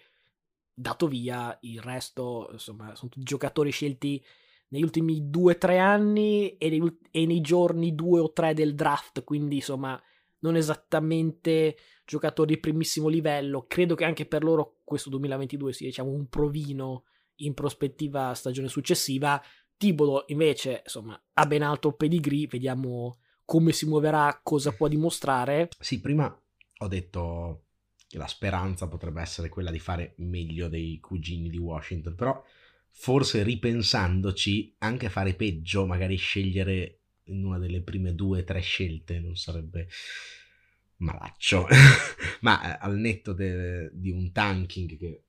[0.73, 4.23] dato via il resto insomma sono tutti giocatori scelti
[4.69, 8.75] negli ultimi due o tre anni e nei, e nei giorni due o tre del
[8.75, 10.01] draft, quindi insomma
[10.41, 13.65] non esattamente giocatori di primissimo livello.
[13.67, 17.05] Credo che anche per loro questo 2022 sia diciamo un provino
[17.37, 19.43] in prospettiva stagione successiva.
[19.79, 25.71] Tibolo invece insomma ha ben alto pedigree, vediamo come si muoverà, cosa può dimostrare.
[25.79, 26.39] Sì, prima
[26.81, 27.63] ho detto
[28.07, 32.45] che la speranza potrebbe essere quella di fare meglio dei cugini di Washington, però
[32.91, 39.21] forse ripensandoci, anche fare peggio, magari scegliere in una delle prime due o tre scelte
[39.21, 39.89] non sarebbe
[40.97, 41.67] malaccio.
[42.41, 45.23] Ma eh, al netto de, di un tanking che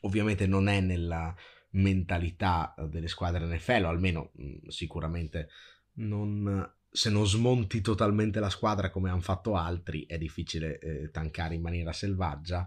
[0.00, 1.34] ovviamente non è nella
[1.74, 5.48] mentalità delle squadre NFL, o almeno mm, sicuramente
[5.94, 11.54] non, se non smonti totalmente la squadra come hanno fatto altri, è difficile eh, tankare
[11.54, 12.66] in maniera selvaggia.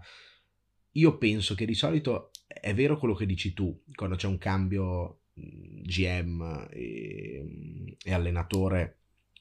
[0.92, 5.20] Io penso che di solito è vero quello che dici tu, quando c'è un cambio
[5.34, 8.96] GM e, e allenatore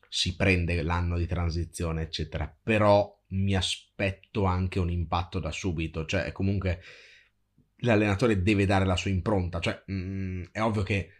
[0.10, 6.32] si prende l'anno di transizione, eccetera, però mi aspetto anche un impatto da subito, cioè
[6.32, 6.82] comunque
[7.78, 11.12] l'allenatore deve dare la sua impronta, cioè mh, mm, è ovvio che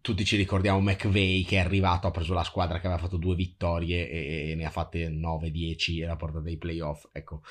[0.00, 3.34] tutti ci ricordiamo McVeigh che è arrivato, ha preso la squadra che aveva fatto due
[3.34, 7.42] vittorie e, e ne ha fatte 9-10 e l'ha portata ai playoff, ecco.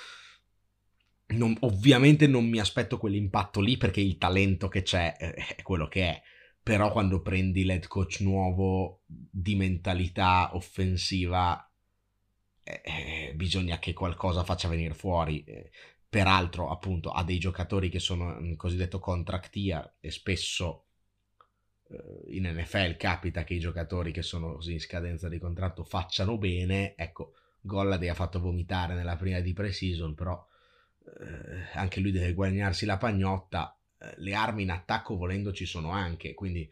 [1.26, 6.04] Non, ovviamente non mi aspetto quell'impatto lì perché il talento che c'è è quello che
[6.04, 6.22] è.
[6.62, 11.70] Però quando prendi l'head coach nuovo di mentalità offensiva
[12.64, 15.70] eh, eh, bisogna che qualcosa faccia venire fuori eh,
[16.14, 20.86] peraltro appunto ha dei giocatori che sono in cosiddetto contract year e spesso
[21.90, 26.94] eh, in NFL capita che i giocatori che sono in scadenza di contratto facciano bene.
[26.96, 30.40] Ecco Gollade ha fatto vomitare nella prima di pre-season però
[31.04, 33.76] eh, anche lui deve guadagnarsi la pagnotta.
[33.98, 36.72] Eh, le armi in attacco volendo ci sono anche, quindi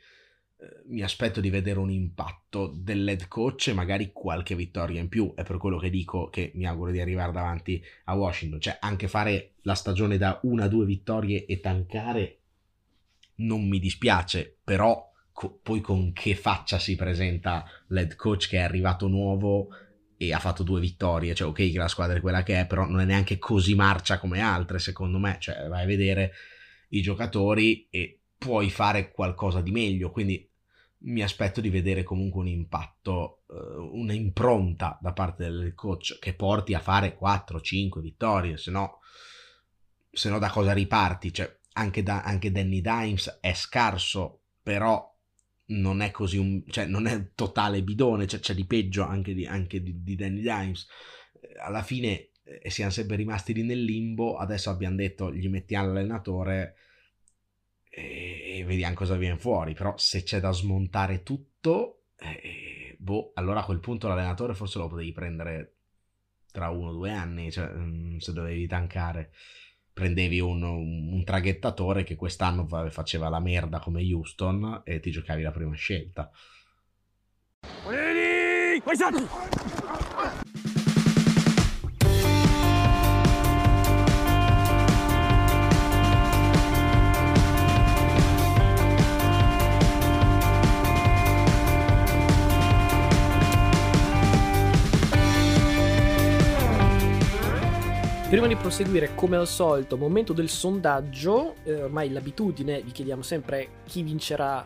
[0.86, 5.34] mi aspetto di vedere un impatto dell'head coach e magari qualche vittoria in più.
[5.36, 8.60] È per quello che dico che mi auguro di arrivare davanti a Washington.
[8.60, 12.38] Cioè, anche fare la stagione da una due vittorie e tankare
[13.36, 18.62] non mi dispiace, però co- poi con che faccia si presenta l'head coach che è
[18.62, 19.70] arrivato nuovo
[20.18, 21.34] e ha fatto due vittorie.
[21.34, 24.20] Cioè, ok, che la squadra è quella che è, però non è neanche così marcia
[24.20, 25.38] come altre, secondo me.
[25.40, 26.34] Cioè, vai a vedere
[26.90, 30.12] i giocatori e puoi fare qualcosa di meglio.
[30.12, 30.50] Quindi
[31.04, 36.34] mi aspetto di vedere comunque un impatto, uh, una impronta da parte del coach che
[36.34, 39.00] porti a fare 4-5 vittorie, se no,
[40.12, 41.34] se no da cosa riparti?
[41.34, 45.10] Cioè, anche, da, anche Danny Dimes è scarso, però
[45.68, 49.46] non è così un, cioè non è totale bidone, cioè, c'è di peggio anche di,
[49.46, 50.88] anche di, di Danny Dimes.
[51.64, 54.38] Alla fine e siamo sempre rimasti lì nel limbo.
[54.38, 56.76] Adesso abbiamo detto gli mettiamo l'allenatore
[57.94, 59.74] e, e vediamo cosa viene fuori.
[59.74, 64.88] Però se c'è da smontare tutto, eh, boh, allora a quel punto l'allenatore forse lo
[64.88, 65.76] potevi prendere
[66.52, 69.34] tra uno o due anni, cioè, mm, se dovevi tankare.
[69.94, 75.52] Prendevi un, un, traghettatore che quest'anno faceva la merda come Houston e ti giocavi la
[75.52, 76.32] prima scelta.
[98.32, 103.82] Prima di proseguire, come al solito, momento del sondaggio, eh, ormai l'abitudine, vi chiediamo sempre
[103.84, 104.66] chi vincerà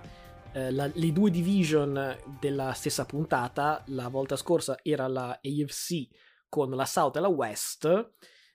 [0.53, 3.83] eh, la, le due division della stessa puntata.
[3.87, 6.07] La volta scorsa era la AFC
[6.47, 8.11] con la South e la West.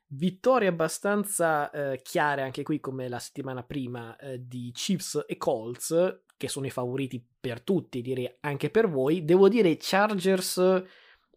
[0.06, 6.20] Vittorie abbastanza eh, chiare anche qui come la settimana prima eh, di Chiefs e Colts,
[6.36, 9.24] che sono i favoriti per tutti, direi anche per voi.
[9.24, 10.84] Devo dire Chargers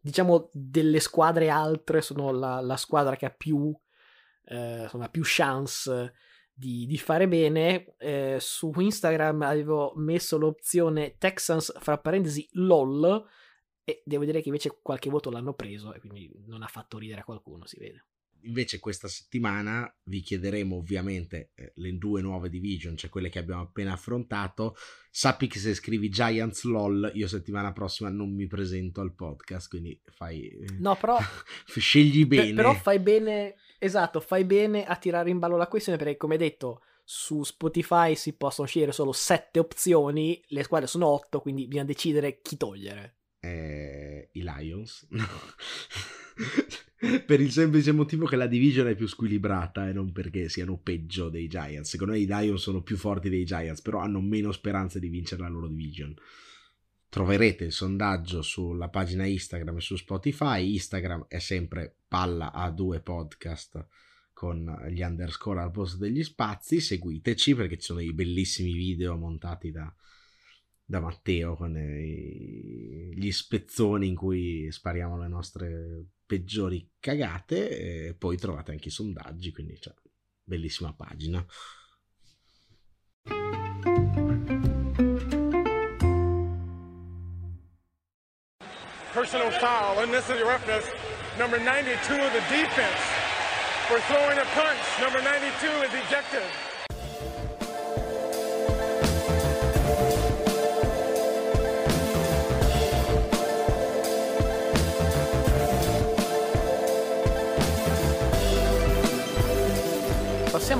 [0.03, 3.73] diciamo, delle squadre altre sono la, la squadra che ha più,
[4.45, 6.13] eh, insomma, più chance
[6.53, 7.95] di, di fare bene.
[7.97, 13.25] Eh, su Instagram avevo messo l'opzione Texans fra parentesi LOL
[13.85, 17.21] e devo dire che invece qualche voto l'hanno preso e quindi non ha fatto ridere
[17.21, 18.05] a qualcuno, si vede.
[18.43, 23.61] Invece questa settimana vi chiederemo ovviamente eh, le due nuove division, cioè quelle che abbiamo
[23.61, 24.75] appena affrontato.
[25.09, 29.99] Sappi che se scrivi Giants LOL, io settimana prossima non mi presento al podcast, quindi
[30.11, 30.47] fai...
[30.47, 31.17] Eh, no, però...
[31.65, 32.45] scegli bene.
[32.45, 36.37] Per, però fai bene, esatto, fai bene a tirare in ballo la questione perché come
[36.37, 41.85] detto su Spotify si possono scegliere solo sette opzioni, le squadre sono otto, quindi bisogna
[41.85, 43.17] decidere chi togliere.
[43.39, 45.07] Eh, I Lions?
[45.11, 45.27] No.
[47.25, 51.29] Per il semplice motivo che la division è più squilibrata e non perché siano peggio
[51.29, 51.89] dei Giants.
[51.89, 55.41] Secondo me i Lions sono più forti dei Giants, però hanno meno speranze di vincere
[55.41, 56.13] la loro division.
[57.09, 60.73] Troverete il sondaggio sulla pagina Instagram e su Spotify.
[60.73, 63.85] Instagram è sempre palla a due podcast
[64.33, 66.79] con gli underscore al posto degli spazi.
[66.79, 69.93] Seguiteci perché ci sono dei bellissimi video montati da,
[70.85, 78.37] da Matteo con i, gli spezzoni in cui spariamo le nostre peggiori cagate e poi
[78.37, 79.93] trovate anche i sondaggi, quindi cioè,
[80.43, 81.45] bellissima pagina.
[89.13, 90.85] Personal foul, unnecessary roughness,
[91.37, 93.23] number 92 of the defense
[93.87, 94.99] for throwing a punch.
[94.99, 96.72] Number 92 is ejected.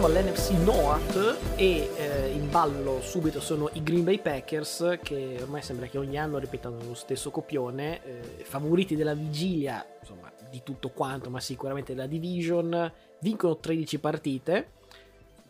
[0.03, 5.61] Passiamo all'NFC North e eh, in ballo subito sono i Green Bay Packers che ormai
[5.61, 10.89] sembra che ogni anno ripetano lo stesso copione, eh, favoriti della vigilia, insomma di tutto
[10.89, 14.67] quanto, ma sicuramente della division, vincono 13 partite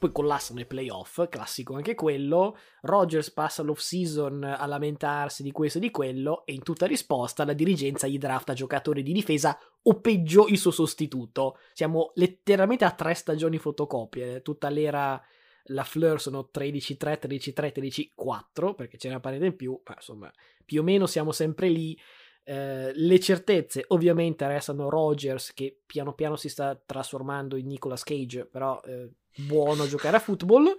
[0.04, 2.58] poi collassano i playoff, classico anche quello.
[2.82, 7.46] Rogers passa l'off season a lamentarsi di questo e di quello, e in tutta risposta
[7.46, 11.58] la dirigenza gli drafta giocatori di difesa o peggio il suo sostituto.
[11.72, 15.22] Siamo letteralmente a tre stagioni fotocopie, tutta l'era
[15.68, 20.30] la Fleur sono 13-3, 13-3, 13-4, perché c'è una parete in più, ma insomma,
[20.66, 21.98] più o meno siamo sempre lì.
[22.44, 28.46] Eh, le certezze ovviamente restano Rogers che piano piano si sta trasformando in Nicolas Cage,
[28.46, 30.76] però eh, buono a giocare a football.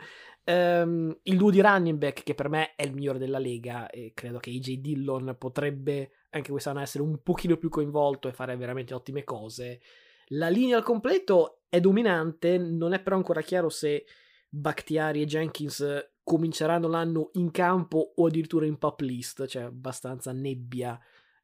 [0.47, 4.13] Um, il duo di running back che per me è il migliore della lega e
[4.15, 8.93] credo che AJ Dillon potrebbe anche quest'anno essere un pochino più coinvolto e fare veramente
[8.93, 9.81] ottime cose.
[10.29, 14.05] La linea al completo è dominante, non è però ancora chiaro se
[14.49, 20.33] Bakhtiari e Jenkins cominceranno l'anno in campo o addirittura in pop list, c'è cioè abbastanza
[20.33, 20.99] nebbia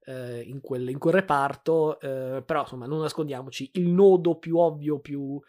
[0.05, 4.99] eh, in, quel, in, quel, reparto, eh, però insomma non nascondiamoci, il nodo più ovvio,
[5.01, 5.41] più,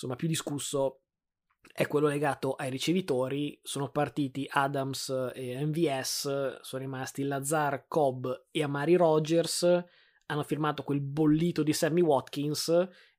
[0.00, 1.02] insomma, più discusso
[1.72, 3.58] è quello legato ai ricevitori.
[3.62, 9.62] Sono partiti Adams e MVS, sono rimasti Lazar, Cobb e Amari Rogers.
[10.26, 12.68] Hanno firmato quel bollito di Sammy Watkins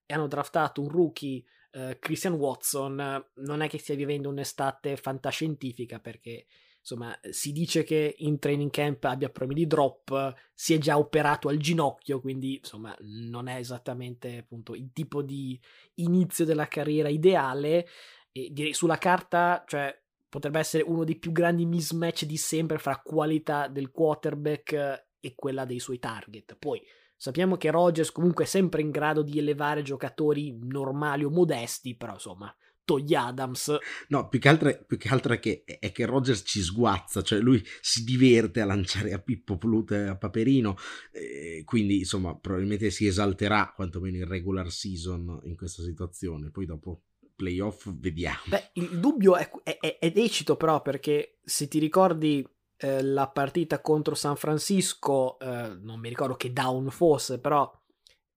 [0.05, 5.99] e hanno draftato un rookie Uh, Christian Watson non è che stia vivendo un'estate fantascientifica
[5.99, 6.45] perché
[6.81, 11.47] insomma, si dice che in training camp abbia problemi di drop, si è già operato
[11.47, 15.59] al ginocchio, quindi insomma, non è esattamente appunto il tipo di
[15.95, 17.87] inizio della carriera ideale.
[18.31, 19.97] E direi sulla carta, cioè,
[20.29, 25.65] potrebbe essere uno dei più grandi mismatch di sempre fra qualità del quarterback e quella
[25.65, 26.55] dei suoi target.
[26.57, 26.81] Poi
[27.15, 32.13] sappiamo che Rogers comunque è sempre in grado di elevare giocatori normali o modesti, però
[32.13, 32.55] insomma,
[32.99, 33.77] gli Adams.
[34.09, 37.39] No, più che altro, più che, altro è, che, è che Rogers ci sguazza, cioè
[37.39, 40.75] lui si diverte a lanciare a Pippo Plute a Paperino,
[41.11, 47.03] eh, quindi insomma probabilmente si esalterà quantomeno in regular season in questa situazione, poi dopo
[47.35, 48.41] playoff vediamo.
[48.45, 53.81] Beh, il dubbio è, è, è lecito però perché se ti ricordi eh, la partita
[53.81, 57.71] contro San Francisco, eh, non mi ricordo che down fosse, però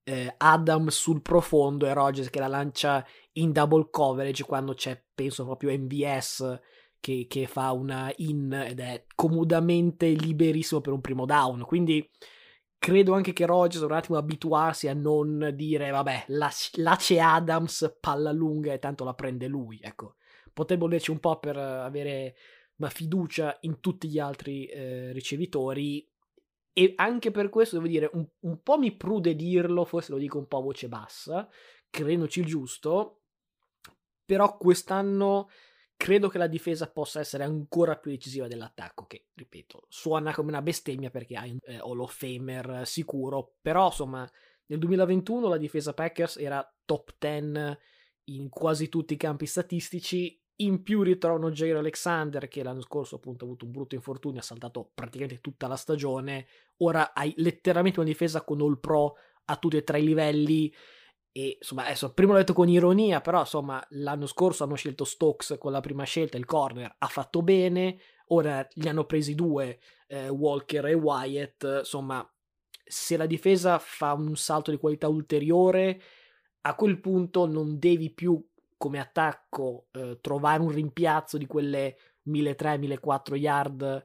[0.04, 5.44] eh, Adam sul profondo e Rogers che la lancia in double coverage quando c'è, penso
[5.44, 6.60] proprio MVS
[7.00, 11.64] che, che fa una in ed è comodamente liberissimo per un primo down.
[11.64, 12.08] Quindi
[12.78, 17.96] credo anche che Rogers un attimo abituarsi a non dire vabbè, là, là c'è Adams,
[18.00, 19.78] palla lunga e tanto la prende lui.
[19.82, 20.16] Ecco,
[20.52, 22.36] potrebbe volerci un po' per avere
[22.76, 26.06] una fiducia in tutti gli altri eh, ricevitori
[26.76, 30.38] e anche per questo devo dire, un, un, po' mi prude dirlo, forse lo dico
[30.38, 31.48] un po' a voce bassa,
[31.88, 33.22] credendoci il giusto,
[34.24, 35.48] però quest'anno
[35.96, 40.62] credo che la difesa possa essere ancora più decisiva dell'attacco, che, ripeto, suona come una
[40.62, 44.28] bestemmia perché hai un eh, Hall of Famer sicuro, però insomma,
[44.66, 47.78] nel 2021 la difesa Packers era top 10
[48.28, 53.44] in quasi tutti i campi statistici in più ritrovano Jair Alexander che l'anno scorso appunto
[53.44, 56.46] ha avuto un brutto infortunio, ha saltato praticamente tutta la stagione.
[56.78, 59.14] Ora hai letteralmente una difesa con All Pro
[59.46, 60.72] a tutti e tre i livelli.
[61.32, 65.56] E insomma, adesso prima l'ho detto con ironia, però insomma, l'anno scorso hanno scelto Stokes
[65.58, 67.98] con la prima scelta, il corner ha fatto bene.
[68.28, 71.78] Ora li hanno presi due, eh, Walker e Wyatt.
[71.78, 72.26] Insomma,
[72.84, 76.00] se la difesa fa un salto di qualità ulteriore,
[76.60, 78.42] a quel punto non devi più
[78.76, 84.04] come attacco eh, trovare un rimpiazzo di quelle 1300-1400 yard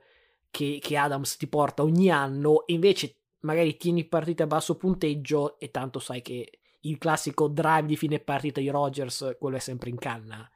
[0.51, 5.59] che, che, Adams ti porta ogni anno e invece magari tieni partite a basso punteggio
[5.59, 9.89] e tanto sai che il classico drive di fine partita di Rogers quello è sempre
[9.89, 10.49] in canna.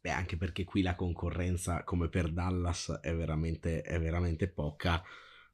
[0.00, 5.02] Beh anche perché qui la concorrenza come per Dallas è veramente, è veramente poca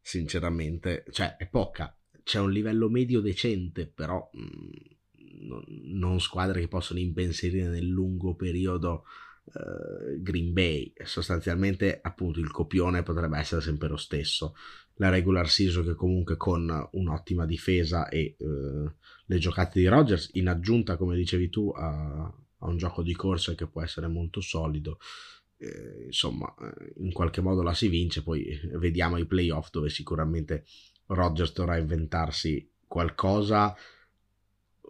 [0.00, 1.04] sinceramente.
[1.10, 1.96] Cioè è poca.
[2.22, 4.93] C'è un livello medio decente però mh, mm,
[5.40, 9.04] non squadre che possono impensierire nel lungo periodo
[9.44, 10.92] uh, Green Bay.
[11.04, 14.54] Sostanzialmente, appunto, il copione potrebbe essere sempre lo stesso.
[14.96, 18.90] La regular season che comunque con un'ottima difesa e uh,
[19.26, 22.22] le giocate di Rodgers, in aggiunta, come dicevi tu, a,
[22.58, 24.98] a un gioco di corsa che può essere molto solido.
[25.56, 26.52] Eh, insomma,
[26.96, 28.22] in qualche modo la si vince.
[28.22, 30.64] Poi vediamo i playoff dove sicuramente
[31.06, 33.74] Rodgers dovrà inventarsi qualcosa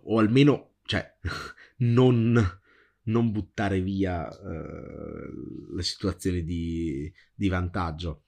[0.04, 1.16] o almeno, cioè,
[1.78, 2.60] non,
[3.04, 8.22] non buttare via uh, le situazioni di, di, vantaggio.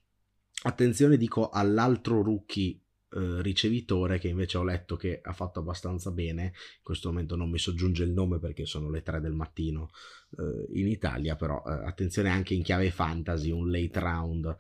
[0.62, 6.44] Attenzione, dico all'altro rookie eh, ricevitore che invece ho letto che ha fatto abbastanza bene,
[6.44, 9.90] in questo momento non mi soggiunge il nome perché sono le 3 del mattino
[10.38, 14.56] eh, in Italia, però attenzione anche in chiave fantasy, un late round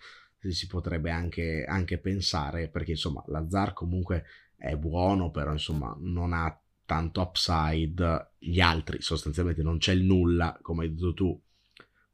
[0.52, 4.24] si potrebbe anche, anche pensare perché insomma Lazar comunque
[4.56, 10.58] è buono, però insomma non ha tanto upside, gli altri sostanzialmente non c'è il nulla,
[10.62, 11.42] come hai detto tu,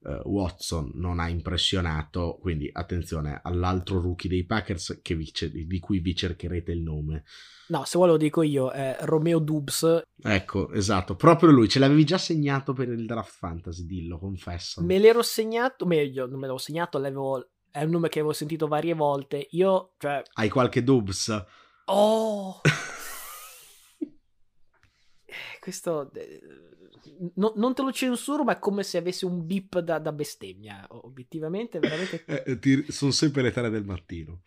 [0.02, 6.16] uh, Watson non ha impressionato, quindi attenzione all'altro rookie dei Packers vi, di cui vi
[6.16, 7.24] cercherete il nome.
[7.68, 10.02] No, se vuoi lo dico io, è Romeo Dubs.
[10.22, 14.82] Ecco, esatto, proprio lui, ce l'avevi già segnato per il draft fantasy, dillo, confesso.
[14.82, 18.66] Me l'ero segnato, meglio, non me l'avevo segnato, l'avevo, è un nome che avevo sentito
[18.66, 20.22] varie volte, io, cioè...
[20.34, 21.44] Hai qualche Dubs?
[21.86, 22.60] Oh!
[25.62, 26.40] Eh, questo eh,
[27.34, 30.86] no, non te lo censuro, ma è come se avessi un beep da, da bestemmia.
[30.88, 32.24] Obiettivamente, veramente.
[32.44, 34.42] eh, ti, sono sempre le tre del mattino.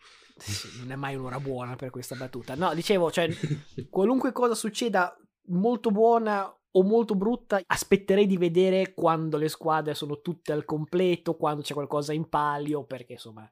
[0.80, 2.54] Non è mai un'ora buona per questa battuta.
[2.54, 3.28] No, dicevo, cioè,
[3.88, 10.20] qualunque cosa succeda, molto buona o molto brutta, aspetterei di vedere quando le squadre sono
[10.20, 13.48] tutte al completo, quando c'è qualcosa in palio, perché insomma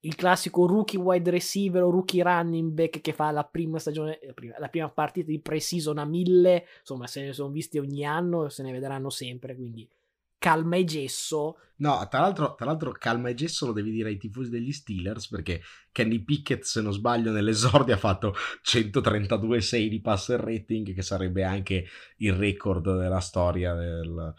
[0.00, 4.32] il classico rookie wide receiver o rookie running back che fa la prima stagione, la
[4.32, 8.48] prima, la prima partita di pre-season a mille, insomma se ne sono visti ogni anno,
[8.48, 9.88] se ne vedranno sempre, quindi
[10.40, 11.58] calma e gesso.
[11.76, 15.28] No, tra l'altro, tra l'altro calma e gesso lo devi dire ai tifosi degli Steelers
[15.28, 15.60] perché
[15.92, 18.34] Kenny Pickett, se non sbaglio, nell'esordio ha fatto
[18.64, 21.86] 132,6 di passer rating, che sarebbe anche
[22.16, 24.34] il record della storia del,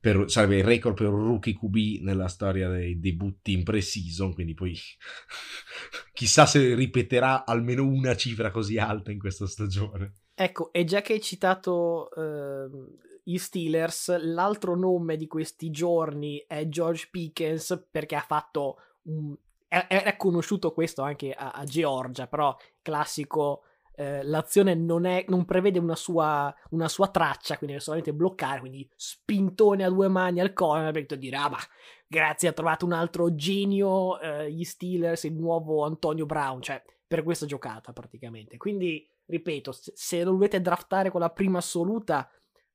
[0.00, 4.54] per, sarebbe il record per un rookie QB nella storia dei debutti in pre-season, quindi
[4.54, 4.76] poi
[6.12, 10.14] chissà se ripeterà almeno una cifra così alta in questa stagione.
[10.34, 16.66] Ecco, e già che hai citato uh, gli Steelers, l'altro nome di questi giorni è
[16.68, 19.36] George Pickens perché ha fatto un...
[19.68, 23.62] è, è conosciuto questo anche a, a Georgia, però classico
[23.94, 28.60] eh, l'azione non, è, non, prevede una sua, una sua, traccia, quindi deve solamente bloccare,
[28.60, 31.58] quindi spintone a due mani al corner per dire, ah ma
[32.06, 37.22] grazie, ha trovato un altro genio, eh, gli Steelers, il nuovo Antonio Brown, cioè per
[37.22, 38.56] questa giocata praticamente.
[38.56, 42.28] Quindi, ripeto, se, se lo volete draftare con la prima assoluta,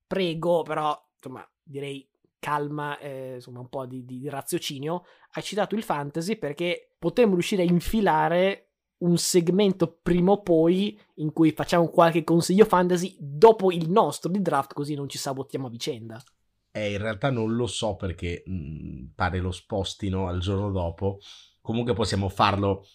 [0.08, 2.08] prego, però, insomma, direi
[2.40, 5.04] calma, eh, insomma, un po' di, di raziocinio.
[5.34, 8.68] Hai citato il fantasy perché potremmo riuscire a infilare
[9.00, 14.42] un segmento prima o poi in cui facciamo qualche consiglio fantasy dopo il nostro di
[14.42, 16.24] draft, così non ci sabotiamo a vicenda.
[16.72, 21.20] Eh, in realtà non lo so perché mh, mm, pare lo spostino al giorno dopo.
[21.62, 22.86] Comunque possiamo farlo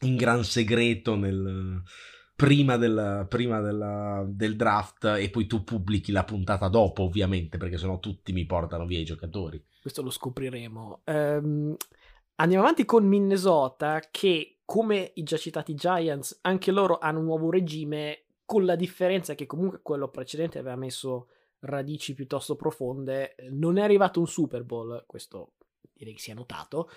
[0.00, 1.82] in gran segreto nel,
[2.40, 7.76] prima, del, prima della, del draft e poi tu pubblichi la puntata dopo, ovviamente, perché
[7.76, 9.62] sennò tutti mi portano via i giocatori.
[9.82, 11.02] Questo lo scopriremo.
[11.04, 11.76] Um,
[12.36, 17.50] andiamo avanti con Minnesota che come i già citati Giants, anche loro hanno un nuovo
[17.50, 21.28] regime, con la differenza che comunque quello precedente aveva messo
[21.60, 23.34] radici piuttosto profonde.
[23.50, 25.52] Non è arrivato un Super Bowl, questo
[25.92, 26.88] direi che sia notato,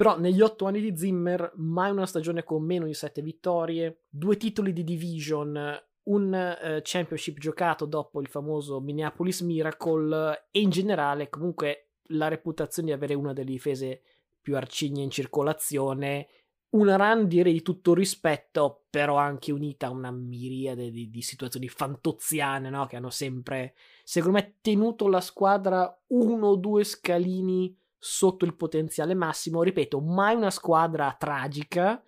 [0.00, 4.38] però negli otto anni di Zimmer mai una stagione con meno di sette vittorie, due
[4.38, 11.28] titoli di division, un uh, championship giocato dopo il famoso Minneapolis Miracle e in generale
[11.28, 14.00] comunque la reputazione di avere una delle difese
[14.40, 16.28] più arcigne in circolazione
[16.70, 21.68] una run direi di tutto rispetto, però anche unita a una miriade di, di situazioni
[21.68, 22.86] fantoziane, no?
[22.86, 23.74] Che hanno sempre,
[24.04, 29.62] secondo me, tenuto la squadra uno o due scalini sotto il potenziale massimo.
[29.62, 32.02] Ripeto, mai una squadra tragica,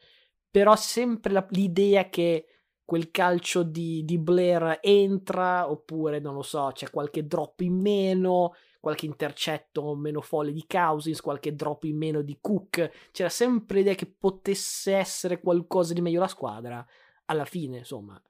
[0.51, 2.47] però sempre la, l'idea che
[2.84, 8.53] quel calcio di, di Blair entra, oppure non lo so, c'è qualche drop in meno
[8.82, 13.11] qualche intercetto meno folle di Cousins, qualche drop in meno di Cook.
[13.12, 16.84] C'era sempre l'idea che potesse essere qualcosa di meglio la squadra.
[17.26, 18.20] Alla fine, insomma,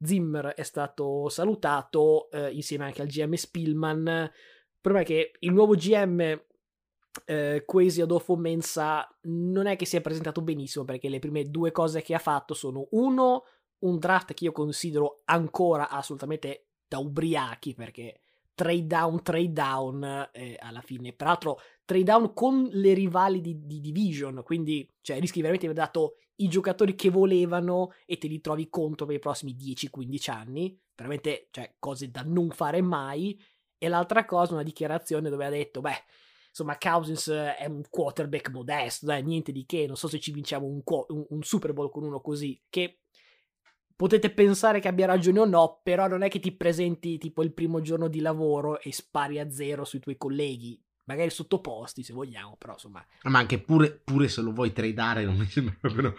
[0.00, 4.06] Zimmer è stato salutato eh, insieme anche al GM Spillman.
[4.06, 6.42] Il problema è che il nuovo GM
[7.24, 11.72] eh, Quasi Adolfo Mensa non è che si è presentato benissimo perché le prime due
[11.72, 13.44] cose che ha fatto sono uno,
[13.80, 18.20] un draft che io considero ancora assolutamente da ubriachi perché
[18.58, 21.12] trade down, trade down eh, alla fine.
[21.12, 25.84] Peraltro, trade down con le rivali di, di Division, quindi cioè, rischi veramente di aver
[25.84, 30.76] dato i giocatori che volevano e te li trovi contro per i prossimi 10-15 anni.
[30.96, 33.40] Veramente, cioè, cose da non fare mai.
[33.78, 36.04] E l'altra cosa, una dichiarazione dove ha detto, beh,
[36.58, 40.66] insomma, Cousins è un quarterback modesto, dai, niente di che, non so se ci vinciamo
[40.66, 43.00] un, un, un Super Bowl con uno così, che
[43.94, 47.52] potete pensare che abbia ragione o no, però non è che ti presenti tipo il
[47.52, 50.80] primo giorno di lavoro e spari a zero sui tuoi colleghi.
[51.04, 53.04] magari sottoposti se vogliamo, però insomma...
[53.22, 56.14] Ma anche pure, pure se lo vuoi tradare non mi sembra proprio...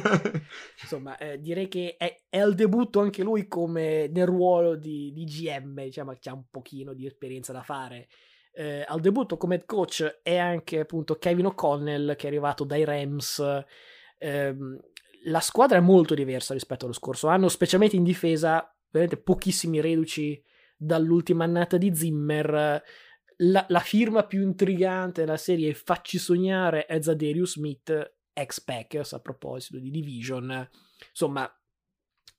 [0.80, 5.24] insomma, eh, direi che è, è al debutto anche lui come nel ruolo di, di
[5.24, 8.08] GM, diciamo che ha un pochino di esperienza da fare.
[8.56, 12.84] Eh, al debutto come head coach è anche appunto Kevin O'Connell che è arrivato dai
[12.84, 13.42] Rams.
[14.18, 14.56] Eh,
[15.24, 20.42] la squadra è molto diversa rispetto allo scorso anno, specialmente in difesa, veramente pochissimi reduci
[20.76, 22.82] dall'ultima annata di Zimmer
[23.38, 29.20] la, la, firma più intrigante della serie Facci sognare è Zadarius Smith, ex Packers a
[29.20, 30.68] proposito di Division.
[31.08, 31.50] Insomma,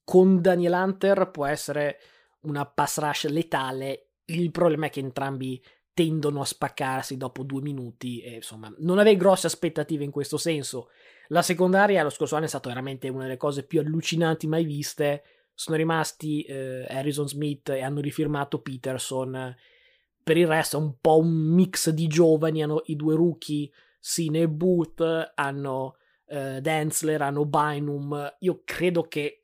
[0.03, 1.99] con Daniel Hunter può essere
[2.41, 4.11] una pass rush letale.
[4.25, 5.61] Il problema è che entrambi
[5.95, 10.89] tendono a spaccarsi dopo due minuti e insomma non avevo grosse aspettative in questo senso.
[11.29, 15.23] La secondaria lo scorso anno è stata veramente una delle cose più allucinanti mai viste.
[15.55, 19.55] Sono rimasti eh, Harrison Smith e hanno rifirmato Peterson
[20.25, 23.69] per il resto è un po' un mix di giovani, hanno i due rookie,
[23.99, 29.41] Sine e Booth, hanno eh, Densler, hanno Bynum, io credo che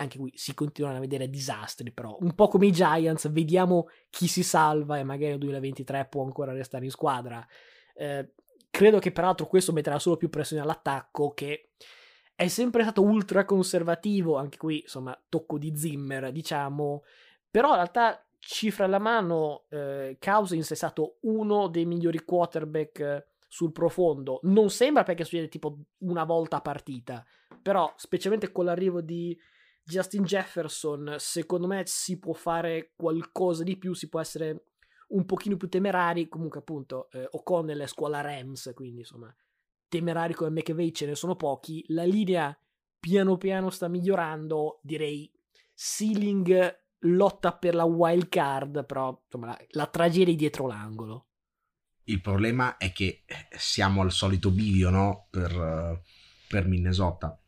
[0.00, 4.26] anche qui si continuano a vedere disastri, però un po' come i Giants, vediamo chi
[4.26, 7.46] si salva e magari nel 2023 può ancora restare in squadra.
[7.94, 8.32] Eh,
[8.70, 11.72] credo che peraltro questo metterà solo più pressione all'attacco che
[12.34, 17.02] è sempre stato ultra conservativo, anche qui insomma tocco di Zimmer diciamo,
[17.50, 23.72] però in realtà cifra alla mano, eh, Cousins è stato uno dei migliori quarterback sul
[23.72, 24.40] profondo.
[24.44, 27.22] Non sembra perché succede tipo una volta a partita,
[27.60, 29.38] però specialmente con l'arrivo di
[29.82, 34.64] Justin Jefferson, secondo me si può fare qualcosa di più, si può essere
[35.08, 36.28] un pochino più temerari.
[36.28, 39.34] Comunque, appunto, eh, O'Connell è scuola Rams, quindi insomma,
[39.88, 41.84] temerari come McVeigh ce ne sono pochi.
[41.88, 42.56] La linea
[42.98, 45.30] piano piano sta migliorando, direi
[45.74, 51.26] ceiling lotta per la wild card, però insomma, la, la tragedia dietro l'angolo.
[52.04, 55.26] Il problema è che eh, siamo al solito bivio, no?
[55.30, 55.98] Per, uh,
[56.48, 57.38] per Minnesota.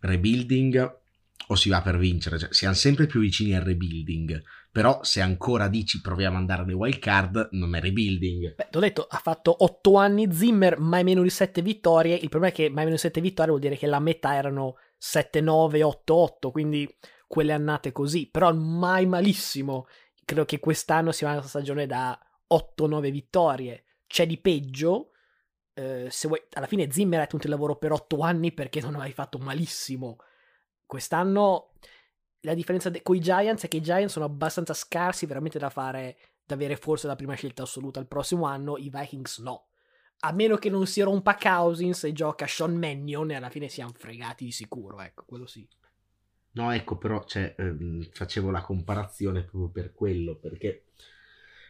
[0.00, 0.97] Rebuilding
[1.46, 2.38] o si va per vincere?
[2.38, 4.42] Cioè, siamo sempre più vicini al rebuilding.
[4.70, 8.54] Però se ancora dici proviamo ad andare alle wild card, non è rebuilding.
[8.54, 12.14] Beh, t'ho detto, ha fatto 8 anni Zimmer, mai meno di 7 vittorie.
[12.14, 14.76] Il problema è che mai meno di 7 vittorie vuol dire che la metà erano
[15.00, 19.86] 7-9, 8-8, quindi quelle annate così, però mai malissimo.
[20.24, 22.18] Credo che quest'anno sia una stagione da
[22.52, 23.84] 8-9 vittorie.
[24.06, 25.10] C'è di peggio.
[25.74, 28.96] Eh, se vuoi, alla fine Zimmer ha tenuto il lavoro per 8 anni perché non
[28.96, 30.18] hai fatto malissimo.
[30.88, 31.72] Quest'anno
[32.40, 35.68] la differenza de- con i Giants è che i Giants sono abbastanza scarsi veramente da
[35.68, 36.16] fare,
[36.46, 39.66] da avere forse la prima scelta assoluta il prossimo anno, i Vikings no.
[40.20, 43.92] A meno che non si rompa Cousins e gioca Sean Mannion e alla fine siamo
[43.94, 45.68] fregati di sicuro, ecco, quello sì.
[46.52, 50.86] No, ecco, però cioè, ehm, facevo la comparazione proprio per quello, perché,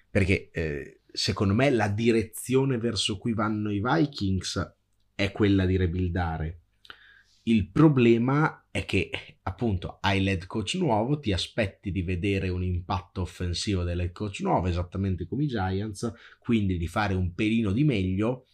[0.09, 4.77] perché eh, secondo me la direzione verso cui vanno i Vikings
[5.17, 6.61] è quella di rebuildare.
[7.49, 9.11] Il problema è che
[9.43, 14.67] appunto hai l'head coach nuovo, ti aspetti di vedere un impatto offensivo dell'head coach nuovo,
[14.67, 18.45] esattamente come i Giants, quindi di fare un pelino di meglio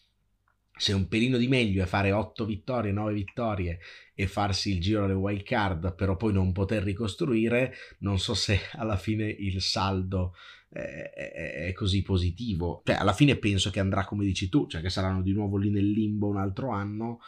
[0.76, 3.78] se un pelino di meglio è fare 8 vittorie, 9 vittorie
[4.14, 8.61] e farsi il giro alle wild card, però poi non poter ricostruire, non so se
[8.78, 10.34] alla fine il saldo
[10.68, 12.82] è, è, così positivo.
[12.84, 15.70] Cioè, alla fine penso che andrà come dici tu, cioè che saranno di nuovo lì
[15.70, 17.20] nel limbo un altro anno,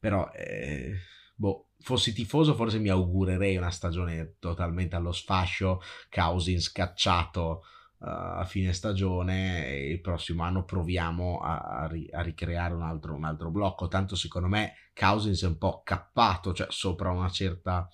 [0.00, 0.96] però eh,
[1.36, 7.62] boh, fossi tifoso forse mi augurerei una stagione totalmente allo sfascio, Cousins scacciato
[8.02, 13.14] a fine stagione e il prossimo anno proviamo a, a, ri, a ricreare un altro,
[13.14, 13.88] un altro, blocco.
[13.88, 17.88] Tanto secondo me Cousins è un po' cappato, cioè sopra una certa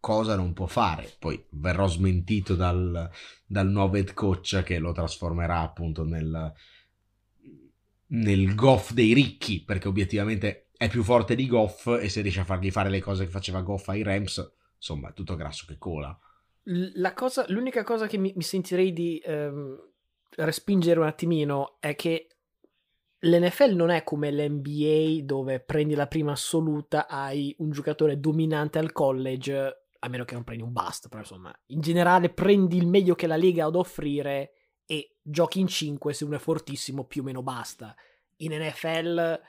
[0.00, 1.14] cosa non può fare.
[1.18, 3.10] Poi verrò smentito dal,
[3.44, 6.52] dal nuovo head coach che lo trasformerà appunto nel,
[8.06, 12.44] nel Goff dei ricchi, perché obiettivamente è più forte di Goff e se riesce a
[12.44, 16.18] fargli fare le cose che faceva Goff ai Rams, insomma, è tutto grasso che cola
[17.14, 19.78] cosa, l'unica cosa che mi, mi sentirei di ehm,
[20.36, 22.28] respingere un attimino è che
[23.18, 28.92] l'NFL non è come l'NBA dove prendi la prima assoluta, hai un giocatore dominante al
[28.92, 33.14] college, a meno che non prendi un bust, però insomma, in generale prendi il meglio
[33.14, 34.52] che la Lega ha da offrire
[34.86, 37.94] e giochi in 5 se uno è fortissimo più o meno basta.
[38.38, 39.40] In NFL,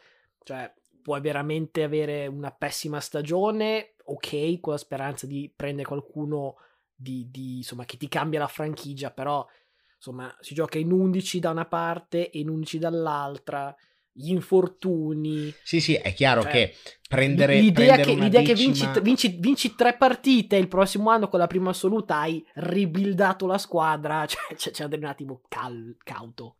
[0.43, 0.71] cioè,
[1.05, 6.55] puoi veramente avere una pessima stagione, ok, con la speranza di prendere qualcuno
[6.95, 9.45] di, di, insomma, che ti cambia la franchigia, però
[9.97, 13.75] insomma si gioca in 11 da una parte e in 11 dall'altra
[14.11, 15.53] gli infortuni.
[15.61, 16.75] Sì, sì, è chiaro cioè, che
[17.07, 18.55] prendere l'idea prendere che, l'idea decima...
[18.55, 23.45] che vinci, vinci, vinci, tre partite il prossimo anno con la prima assoluta hai ribildato
[23.45, 26.55] la squadra, cioè c'è, c'è un attimo cal, cauto.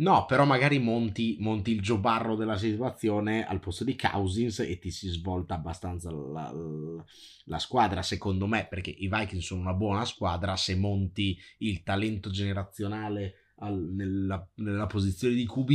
[0.00, 4.90] No, però magari monti, monti il giobarro della situazione al posto di Cousins e ti
[4.90, 7.04] si svolta abbastanza la, la,
[7.44, 12.30] la, squadra, secondo me, perché i Vikings sono una buona squadra, se monti il talento
[12.30, 15.70] generazionale al, nella, nella, posizione di QB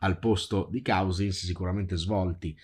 [0.00, 2.54] al posto di Cousins, sicuramente svolti.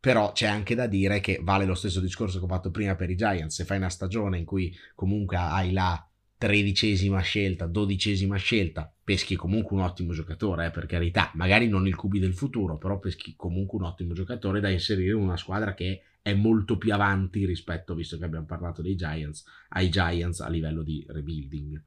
[0.00, 3.10] Però c'è anche da dire che vale lo stesso discorso che ho fatto prima per
[3.10, 6.09] i Giants, se fai una stagione in cui comunque hai la
[6.40, 11.94] tredicesima scelta, dodicesima scelta, peschi comunque un ottimo giocatore, eh, per carità, magari non il
[11.94, 16.00] QB del futuro, però peschi comunque un ottimo giocatore da inserire in una squadra che
[16.22, 20.82] è molto più avanti rispetto, visto che abbiamo parlato dei Giants, ai Giants a livello
[20.82, 21.82] di rebuilding.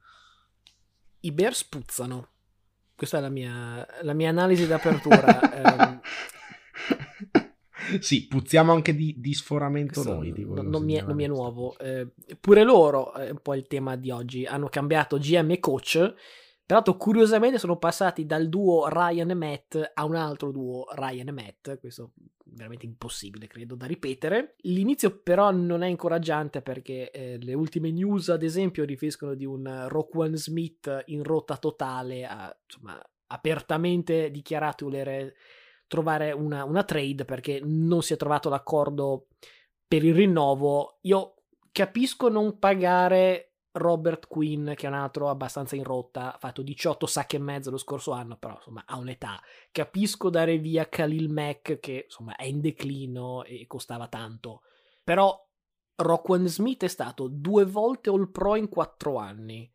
[1.22, 2.28] I Bears puzzano.
[2.94, 5.98] Questa è la mia, la mia analisi d'apertura.
[7.32, 7.43] eh,
[8.00, 10.32] sì, puzziamo anche di, di sforamento Questo noi.
[10.36, 11.76] Non, non, mi è, non, mi è, nuovo.
[11.78, 12.08] Eh,
[12.40, 16.14] pure loro, è un po' il tema di oggi, hanno cambiato GM e coach.
[16.66, 21.32] Peraltro, curiosamente, sono passati dal duo Ryan e Matt a un altro duo Ryan e
[21.32, 21.78] Matt.
[21.78, 22.20] Questo è
[22.54, 24.54] veramente impossibile, credo, da ripetere.
[24.60, 29.86] L'inizio, però, non è incoraggiante perché eh, le ultime news, ad esempio, riferiscono di un
[29.88, 35.34] Roquan Smith in rotta totale, a, insomma, apertamente dichiarato volere
[35.86, 39.28] trovare una, una trade perché non si è trovato l'accordo
[39.86, 40.98] per il rinnovo.
[41.02, 41.34] Io
[41.72, 47.06] capisco non pagare Robert Quinn, che è un altro abbastanza in rotta, ha fatto 18
[47.06, 49.40] sacche e mezzo lo scorso anno, però insomma ha un'età.
[49.72, 54.62] Capisco dare via Khalil Mack, che insomma è in declino e costava tanto.
[55.02, 55.36] Però
[55.96, 59.73] Rockwell Smith è stato due volte All Pro in quattro anni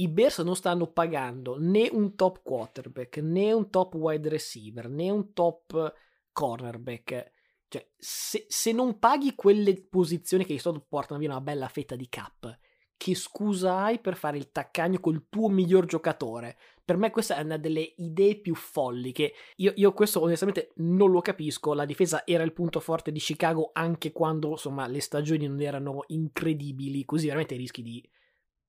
[0.00, 5.10] i Bears non stanno pagando né un top quarterback, né un top wide receiver, né
[5.10, 5.94] un top
[6.32, 7.32] cornerback.
[7.68, 11.96] Cioè, se, se non paghi quelle posizioni che di solito portano via una bella fetta
[11.96, 12.58] di cap,
[12.96, 16.56] che scusa hai per fare il taccagno col tuo miglior giocatore?
[16.84, 21.10] Per me questa è una delle idee più folli che io, io, questo onestamente non
[21.10, 21.72] lo capisco.
[21.72, 26.04] La difesa era il punto forte di Chicago anche quando insomma le stagioni non erano
[26.08, 28.06] incredibili, così veramente rischi di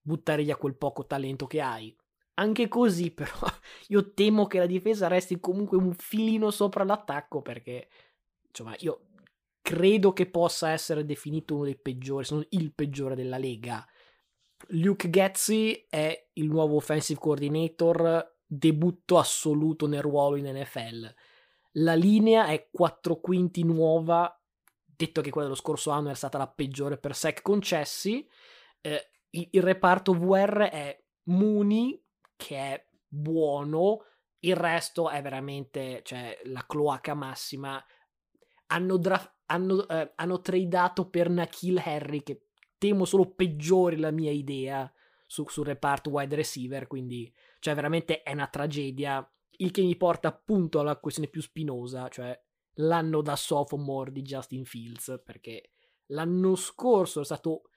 [0.02, 1.96] buttare via quel poco talento che hai.
[2.34, 3.38] Anche così, però,
[3.88, 7.88] io temo che la difesa resti comunque un filino sopra l'attacco perché,
[8.48, 9.06] insomma, io
[9.62, 13.86] credo che possa essere definito uno dei peggiori, se non il peggiore della Lega.
[14.68, 21.14] Luke Getzi è il nuovo offensive coordinator, debutto assoluto nel ruolo in NFL.
[21.76, 24.38] La linea è 4 quinti nuova,
[24.84, 28.28] detto che quella dello scorso anno era stata la peggiore per sec concessi.
[28.80, 32.02] Eh, il reparto VR è Mooney,
[32.36, 34.04] che è buono,
[34.40, 37.82] il resto è veramente cioè, la cloaca massima.
[38.66, 42.46] Hanno, dra- hanno, eh, hanno tradato per Nakil Harry, che
[42.78, 44.90] temo solo peggiori la mia idea
[45.26, 49.26] su, sul reparto wide receiver, quindi cioè, veramente è una tragedia.
[49.56, 52.38] Il che mi porta appunto alla questione più spinosa, cioè
[52.76, 55.70] l'anno da sophomore di Justin Fields, perché
[56.06, 57.68] l'anno scorso è stato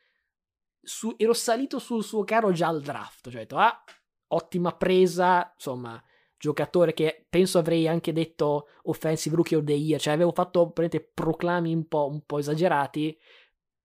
[0.86, 3.30] su, ero salito sul suo carro già al draft.
[3.30, 3.84] Cioè, ho detto, ah,
[4.28, 6.02] ottima presa, insomma,
[6.38, 10.00] giocatore che penso avrei anche detto offensive rookie of the year.
[10.00, 10.72] Cioè, avevo fatto
[11.14, 13.18] proclami un po', un po', esagerati,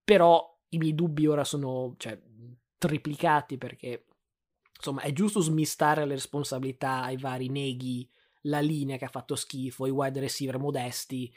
[0.05, 2.20] però i miei dubbi ora sono cioè,
[2.78, 4.07] triplicati perché,
[4.76, 8.09] insomma, è giusto smistare le responsabilità ai vari neghi,
[8.42, 11.32] la linea che ha fatto schifo, i wide receiver modesti.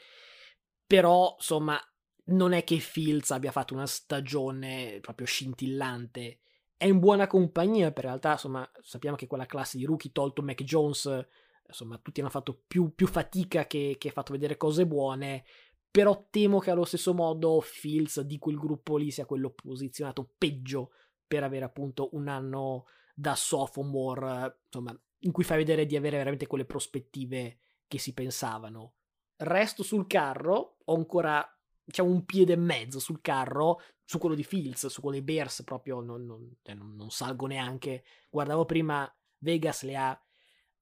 [0.86, 1.80] Però, insomma,
[2.26, 6.40] non è che Fields abbia fatto una stagione proprio scintillante.
[6.76, 10.62] È in buona compagnia, per realtà, insomma, sappiamo che quella classe di rookie tolto Mac
[10.62, 11.26] Jones,
[11.66, 15.44] insomma, tutti hanno fatto più, più fatica che, che fatto vedere cose buone.
[15.90, 20.90] Però temo che allo stesso modo Fields di quel gruppo lì sia quello posizionato peggio
[21.26, 26.46] per avere appunto un anno da sophomore, insomma, in cui fai vedere di avere veramente
[26.46, 28.94] quelle prospettive che si pensavano.
[29.36, 31.48] Resto sul carro, ho ancora
[31.84, 35.62] diciamo un piede e mezzo sul carro, su quello di Fields, su quello dei Bears
[35.64, 38.04] proprio non, non, cioè non, non salgo neanche.
[38.30, 40.18] Guardavo prima Vegas le ha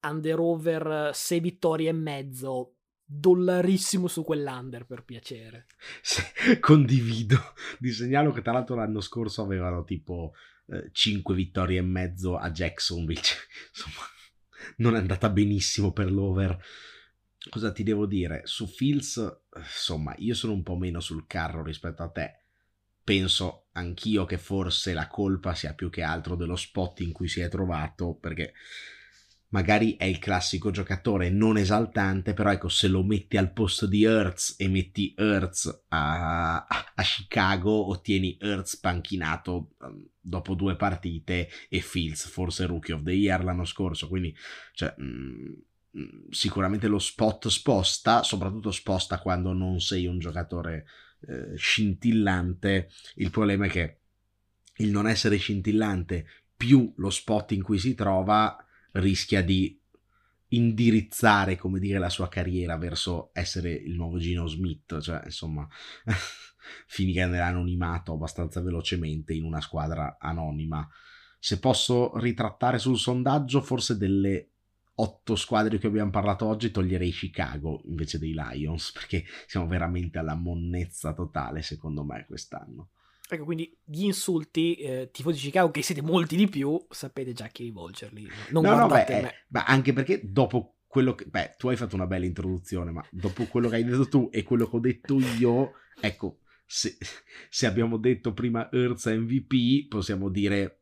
[0.03, 5.67] under over 6 vittorie e mezzo, dollarissimo su quell'under per piacere.
[6.01, 6.23] Sì,
[6.61, 7.37] condivido.
[7.79, 10.35] Ti segnalo che tra l'altro l'anno scorso avevano tipo
[10.67, 13.21] eh, 5 vittorie e mezzo a Jacksonville.
[13.71, 14.07] Insomma,
[14.77, 16.59] non è andata benissimo per l'over
[17.49, 18.43] cosa ti devo dire?
[18.45, 22.37] Su Fields, insomma, io sono un po' meno sul carro rispetto a te.
[23.05, 27.41] Penso anch'io che forse la colpa sia più che altro dello spot in cui si
[27.41, 28.55] è trovato, perché
[29.53, 34.05] magari è il classico giocatore non esaltante, però ecco, se lo metti al posto di
[34.05, 41.81] Hertz e metti Hertz a, a Chicago, ottieni Hertz panchinato um, dopo due partite e
[41.81, 44.35] Fields forse Rookie of the Year l'anno scorso, quindi
[44.73, 45.53] cioè, mh, mm,
[46.31, 50.87] sicuramente lo spot sposta, soprattutto sposta quando non sei un giocatore
[51.29, 52.91] eh, scintillante.
[53.17, 53.99] Il problema è che
[54.77, 56.27] il non essere scintillante
[56.57, 58.57] più lo spot in cui si trova
[58.93, 59.79] rischia di
[60.49, 65.67] indirizzare, come dire, la sua carriera verso essere il nuovo Gino Smith, cioè insomma
[66.87, 70.87] finire nell'anonimato abbastanza velocemente in una squadra anonima.
[71.39, 74.52] Se posso ritrattare sul sondaggio, forse delle
[75.03, 80.35] otto squadre che abbiamo parlato oggi toglierei Chicago invece dei Lions, perché siamo veramente alla
[80.35, 82.91] monnezza totale, secondo me, quest'anno.
[83.29, 87.47] Ecco, quindi gli insulti, eh, tifosi di Chicago, che siete molti di più, sapete già
[87.47, 88.29] chi rivolgerli.
[88.51, 91.25] Non no, no, beh, eh, ma anche perché dopo quello che...
[91.25, 94.43] Beh, tu hai fatto una bella introduzione, ma dopo quello che hai detto tu e
[94.43, 96.97] quello che ho detto io, ecco, se,
[97.49, 100.82] se abbiamo detto prima Earth MVP, possiamo dire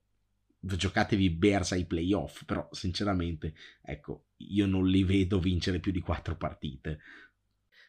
[0.61, 6.37] giocatevi Bears ai playoff, però sinceramente, ecco, io non li vedo vincere più di quattro
[6.37, 6.99] partite.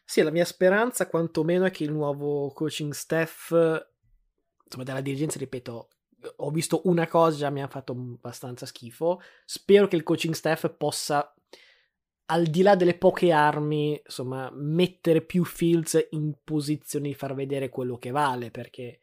[0.04, 3.50] Sì, la mia speranza quantomeno è che il nuovo coaching staff
[4.64, 5.88] insomma, della dirigenza, ripeto,
[6.36, 9.20] ho visto una cosa, già mi ha fatto abbastanza schifo.
[9.44, 11.34] Spero che il coaching staff possa,
[12.26, 17.68] al di là delle poche armi, insomma, mettere più Fields in posizione di far vedere
[17.68, 19.00] quello che vale, perché,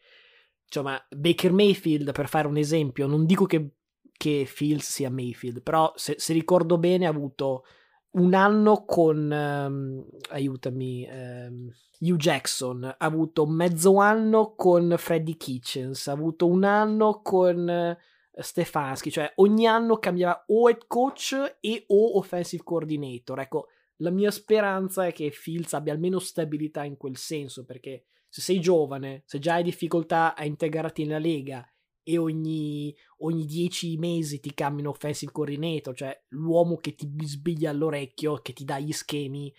[0.69, 3.71] insomma, Baker Mayfield, per fare un esempio, non dico che,
[4.15, 7.63] che Fields sia Mayfield, però se, se ricordo bene ha avuto
[8.11, 16.07] un anno con, um, aiutami, um, Hugh Jackson, ha avuto mezzo anno con Freddy Kitchens,
[16.07, 21.83] ha avuto un anno con uh, Stefanski, cioè ogni anno cambiava o head coach e
[21.87, 23.39] o offensive coordinator.
[23.39, 23.67] Ecco,
[23.97, 28.59] la mia speranza è che Fields abbia almeno stabilità in quel senso, perché se sei
[28.59, 31.67] giovane, se già hai difficoltà a integrarti nella lega
[32.03, 38.35] e ogni, ogni dieci mesi ti cambiano offensive coordinator, cioè l'uomo che ti bisbiglia all'orecchio,
[38.41, 39.53] che ti dà gli schemi,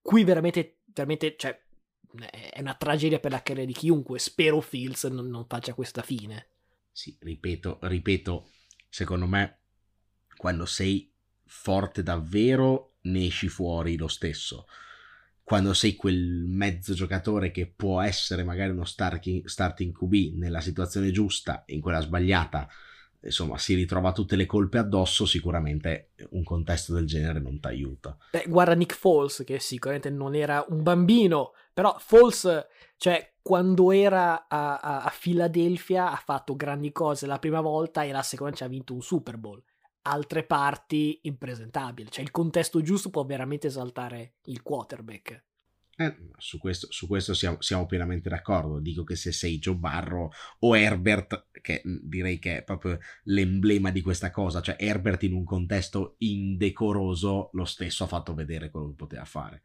[0.00, 1.58] qui veramente, veramente, cioè,
[2.30, 4.18] è una tragedia per la carriera di chiunque.
[4.18, 6.48] Spero Fields non, non faccia questa fine.
[6.92, 8.50] Sì, ripeto, ripeto,
[8.88, 9.60] secondo me,
[10.36, 11.12] quando sei
[11.44, 14.66] forte davvero, ne esci fuori lo stesso
[15.50, 21.10] quando sei quel mezzo giocatore che può essere magari uno starting, starting QB nella situazione
[21.10, 22.68] giusta in quella sbagliata,
[23.20, 28.16] insomma, si ritrova tutte le colpe addosso, sicuramente un contesto del genere non ti aiuta.
[28.30, 34.46] Beh, guarda Nick Foles, che sicuramente non era un bambino, però Foles, cioè, quando era
[34.46, 38.62] a, a, a Philadelphia ha fatto grandi cose la prima volta e la seconda ci
[38.62, 39.60] ha vinto un Super Bowl
[40.02, 42.10] altre parti impresentabili.
[42.10, 45.44] Cioè il contesto giusto può veramente esaltare il quarterback.
[45.96, 48.78] Eh, su questo, su questo siamo, siamo, pienamente d'accordo.
[48.78, 50.30] Dico che se sei Joe Barro
[50.60, 55.44] o Herbert, che direi che è proprio l'emblema di questa cosa, cioè Herbert in un
[55.44, 59.60] contesto indecoroso, lo stesso ha fatto vedere quello che poteva fare.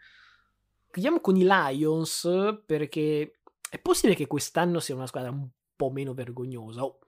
[0.91, 2.27] Chiudiamo con i Lions
[2.65, 6.99] perché è possibile che quest'anno sia una squadra un po' meno vergognosa o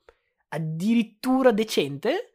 [0.49, 2.32] addirittura decente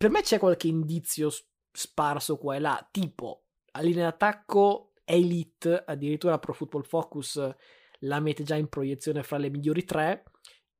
[0.00, 1.28] per me c'è qualche indizio
[1.70, 7.54] sparso qua e là, tipo a linea d'attacco Elite, addirittura Pro Football Focus
[7.98, 10.24] la mette già in proiezione fra le migliori tre.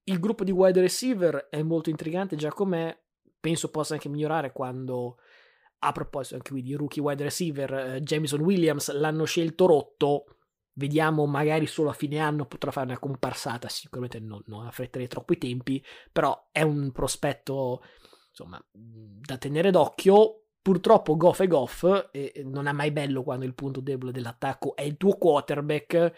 [0.05, 2.99] Il gruppo di wide receiver è molto intrigante già com'è,
[3.39, 5.19] penso possa anche migliorare quando,
[5.81, 10.25] a proposito anche qui di rookie wide receiver, eh, Jameson Williams l'hanno scelto rotto,
[10.79, 15.35] vediamo magari solo a fine anno potrà fare una comparsata, sicuramente non, non affretterei troppo
[15.35, 17.83] i tempi, però è un prospetto
[18.31, 20.37] insomma, da tenere d'occhio.
[20.63, 24.83] Purtroppo Goff è Goff e non è mai bello quando il punto debole dell'attacco è
[24.83, 26.13] il tuo quarterback.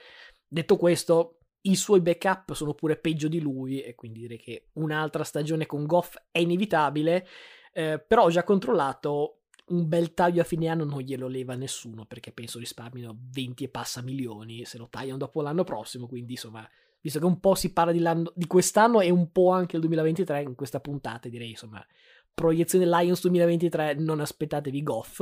[0.48, 5.22] Detto questo, i suoi backup sono pure peggio di lui e quindi direi che un'altra
[5.22, 7.26] stagione con Goff è inevitabile.
[7.72, 12.04] Eh, però ho già controllato un bel taglio a fine anno non glielo leva nessuno
[12.04, 16.68] perché penso risparmino 20 e passa milioni se lo tagliano dopo l'anno prossimo quindi insomma
[17.03, 20.42] visto che un po' si parla di, di quest'anno e un po' anche il 2023
[20.42, 21.84] in questa puntata direi insomma
[22.32, 25.20] proiezione Lions 2023 non aspettatevi Goff.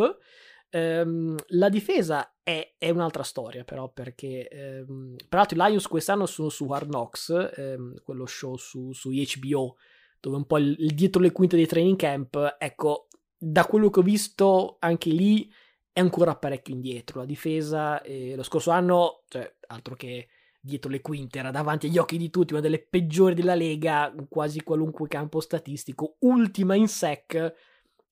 [0.72, 6.48] Ehm, la difesa è, è, un'altra storia però perché ehm, peraltro i Lions quest'anno sono
[6.48, 9.76] su Hard Knocks ehm, quello show su, su HBO
[10.20, 13.98] dove un po' il, il dietro le quinte dei training camp ecco da quello che
[13.98, 15.52] ho visto anche lì
[15.92, 20.28] è ancora parecchio indietro la difesa eh, lo scorso anno cioè altro che
[20.60, 24.62] dietro le quinte, era davanti agli occhi di tutti, una delle peggiori della Lega, quasi
[24.62, 27.34] qualunque campo statistico, ultima in sec,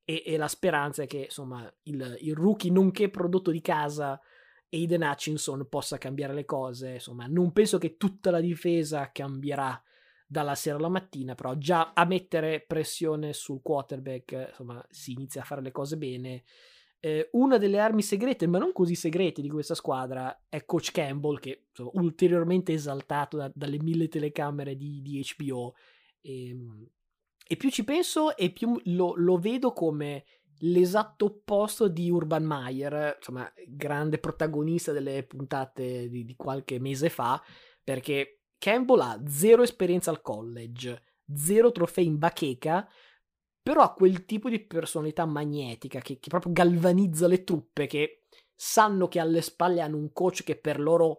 [0.05, 4.19] e, e la speranza è che insomma il, il, rookie nonché prodotto di casa
[4.71, 9.81] Aiden Hutchinson possa cambiare le cose, insomma non penso che tutta la difesa cambierà
[10.27, 15.45] dalla sera alla mattina, però già a mettere pressione sul quarterback, insomma si inizia a
[15.45, 16.45] fare le cose bene
[17.01, 21.39] Eh, una delle armi segrete, ma non così segrete di questa squadra, è Coach Campbell,
[21.39, 25.75] che insomma, ulteriormente esaltato da, dalle mille telecamere di, di HBO.
[26.21, 26.89] E, ehm,
[27.47, 30.25] e, più ci penso e più lo, lo vedo come
[30.61, 37.41] l'esatto opposto di Urban Meyer, insomma, grande protagonista delle puntate di, di qualche mese fa,
[37.83, 42.89] perché Campbell ha zero esperienza al college, zero trofei in bacheca,
[43.69, 48.23] però ha quel tipo di personalità magnetica che, che, proprio galvanizza le truppe, che
[48.55, 51.19] sanno che alle spalle hanno un coach che per loro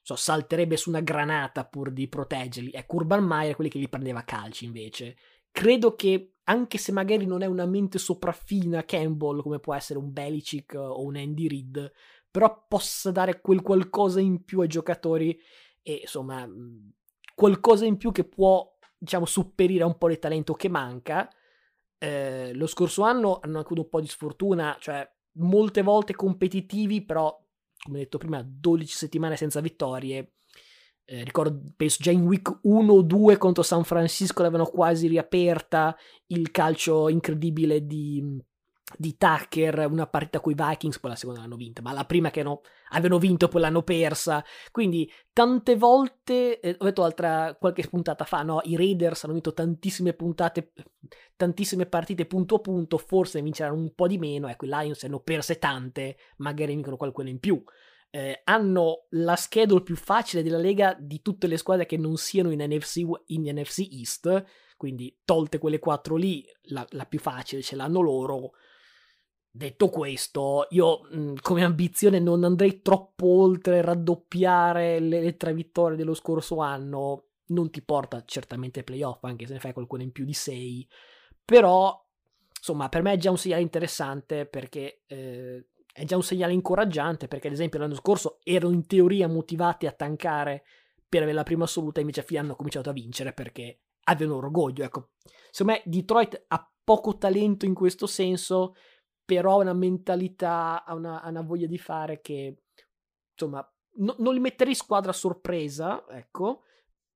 [0.00, 2.70] so, salterebbe su una granata pur di proteggerli.
[2.72, 5.14] Ecco, Urban Meyer è quelli che li prendeva a calci invece.
[5.50, 10.10] Credo che, anche se magari non è una mente sopraffina Campbell, come può essere un
[10.10, 11.92] Belichick o un Andy Reid,
[12.30, 15.38] però possa dare quel qualcosa in più ai giocatori
[15.82, 16.48] e insomma
[17.34, 21.28] qualcosa in più che può diciamo supperire a un po' di talento che manca
[22.00, 27.38] eh, lo scorso anno hanno avuto un po' di sfortuna cioè molte volte competitivi però
[27.82, 30.32] come detto prima 12 settimane senza vittorie
[31.04, 35.94] eh, ricordo penso già in week 1 o 2 contro San Francisco l'avevano quasi riaperta
[36.28, 38.42] il calcio incredibile di
[38.96, 42.30] di Tucker, una partita con i Vikings, poi la seconda l'hanno vinta, ma la prima
[42.30, 44.44] che no, avevano vinto poi l'hanno persa.
[44.70, 49.52] Quindi tante volte, eh, ho detto altra qualche puntata fa, no, i Raiders hanno vinto
[49.52, 50.72] tantissime puntate,
[51.36, 55.20] tantissime partite punto a punto, forse vinceranno un po' di meno, ecco i Lions hanno
[55.20, 57.62] perse tante, magari vincono qualcuno in più.
[58.12, 62.50] Eh, hanno la schedule più facile della Lega di tutte le squadre che non siano
[62.50, 64.44] in NFC, in NFC East,
[64.76, 68.52] quindi tolte quelle quattro lì, la, la più facile ce l'hanno loro
[69.52, 71.00] Detto questo, io
[71.42, 77.29] come ambizione non andrei troppo oltre raddoppiare le, le, tre vittorie dello scorso anno.
[77.50, 80.86] Non ti porta certamente ai playoff, anche se ne fai qualcuno in più di sei.
[81.44, 82.06] Però,
[82.56, 87.28] insomma, per me è già un segnale interessante perché eh, è già un segnale incoraggiante.
[87.28, 90.64] Perché, ad esempio, l'anno scorso erano in teoria motivati a tankare
[91.08, 94.84] per avere la prima assoluta, invece a fine hanno cominciato a vincere perché avevano orgoglio.
[94.84, 95.10] Ecco,
[95.50, 98.74] secondo me Detroit ha poco talento in questo senso
[99.30, 102.64] però ha una mentalità, ha una, ha una, voglia di fare che,
[103.30, 103.64] insomma,
[103.98, 106.64] no, non li metterei in squadra sorpresa, ecco,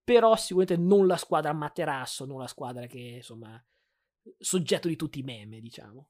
[0.04, 3.62] però sicuramente non la squadra materasso, non la squadra che, insomma,
[4.38, 6.08] soggetto di tutti i meme, diciamo.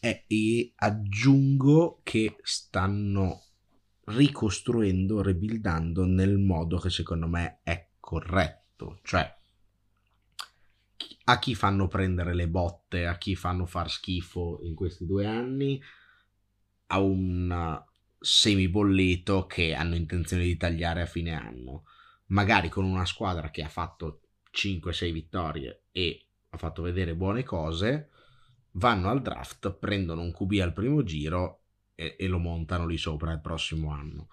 [0.00, 3.42] Eh, e aggiungo che stanno
[4.06, 9.34] ricostruendo, rebuildando nel modo che secondo me è corretto, cioè
[11.26, 15.80] a chi fanno prendere le botte, a chi fanno far schifo in questi due anni,
[16.88, 17.82] a un
[18.18, 21.84] semibollito che hanno intenzione di tagliare a fine anno.
[22.26, 24.20] Magari con una squadra che ha fatto
[24.52, 28.10] 5-6 vittorie e ha fatto vedere buone cose,
[28.72, 31.62] vanno al draft, prendono un QB al primo giro
[31.94, 34.28] e, e lo montano lì sopra il prossimo anno.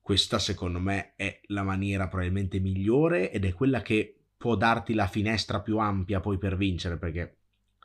[0.00, 5.06] Questa secondo me è la maniera probabilmente migliore ed è quella che può darti la
[5.06, 7.36] finestra più ampia poi per vincere, perché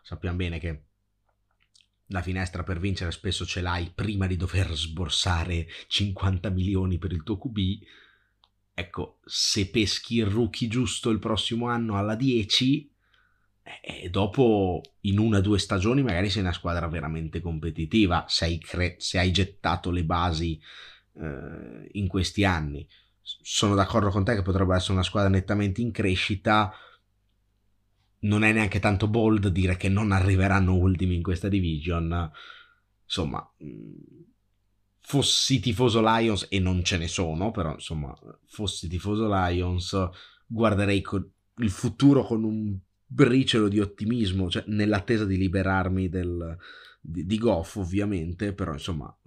[0.02, 0.82] sappiamo bene che
[2.08, 7.22] la finestra per vincere spesso ce l'hai prima di dover sborsare 50 milioni per il
[7.22, 7.58] tuo QB.
[8.80, 12.88] Ecco, se peschi il rookie giusto il prossimo anno alla 10,
[13.64, 18.46] e eh, dopo in una o due stagioni magari sei una squadra veramente competitiva se
[18.46, 20.62] hai, cre- hai gettato le basi
[21.16, 22.88] eh, in questi anni
[23.42, 26.72] sono d'accordo con te che potrebbe essere una squadra nettamente in crescita.
[28.20, 32.32] Non è neanche tanto bold dire che non arriveranno ultimi in questa division.
[33.04, 33.54] Insomma,
[35.08, 38.14] fossi tifoso Lions, e non ce ne sono, però insomma,
[38.46, 39.98] fossi tifoso Lions,
[40.46, 41.02] guarderei
[41.60, 46.58] il futuro con un briciolo di ottimismo, cioè nell'attesa di liberarmi del,
[47.00, 49.18] di, di Goff, ovviamente, però insomma,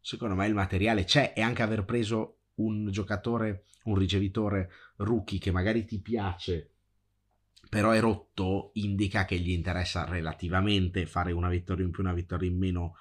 [0.00, 5.52] secondo me il materiale c'è e anche aver preso un giocatore, un ricevitore rookie che
[5.52, 6.72] magari ti piace,
[7.68, 12.48] però è rotto, indica che gli interessa relativamente fare una vittoria in più, una vittoria
[12.48, 12.96] in meno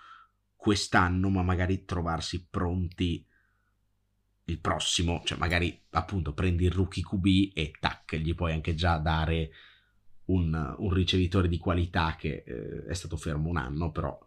[0.65, 3.23] quest'anno, ma magari trovarsi pronti
[4.45, 8.97] il prossimo, cioè magari appunto prendi il rookie QB e tac, gli puoi anche già
[8.97, 9.51] dare
[10.25, 14.17] un, un ricevitore di qualità che eh, è stato fermo un anno, però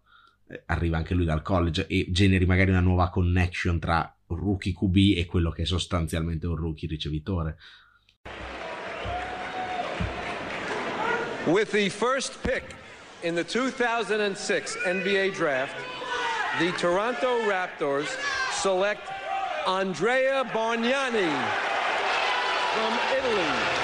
[0.47, 5.17] eh, arriva anche lui dal college e generi magari una nuova connection tra rookie QB
[5.17, 7.59] e quello che è sostanzialmente un rookie ricevitore.
[11.47, 12.77] With the first pick
[13.23, 15.98] in the 2006 NBA draft,
[16.59, 18.09] the Toronto Raptors
[18.51, 19.09] select
[19.67, 21.31] Andrea Bargnani
[22.75, 23.79] from Italy.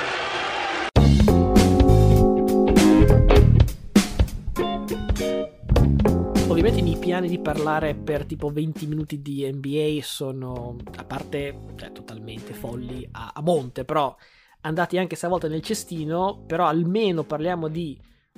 [6.49, 6.81] ovviamente
[7.15, 13.07] anni di parlare per tipo 20 minuti di NBA sono, a parte, cioè, totalmente folli
[13.13, 14.15] a, a monte, però
[14.63, 17.97] andati anche stavolta nel cestino, però almeno parliamo di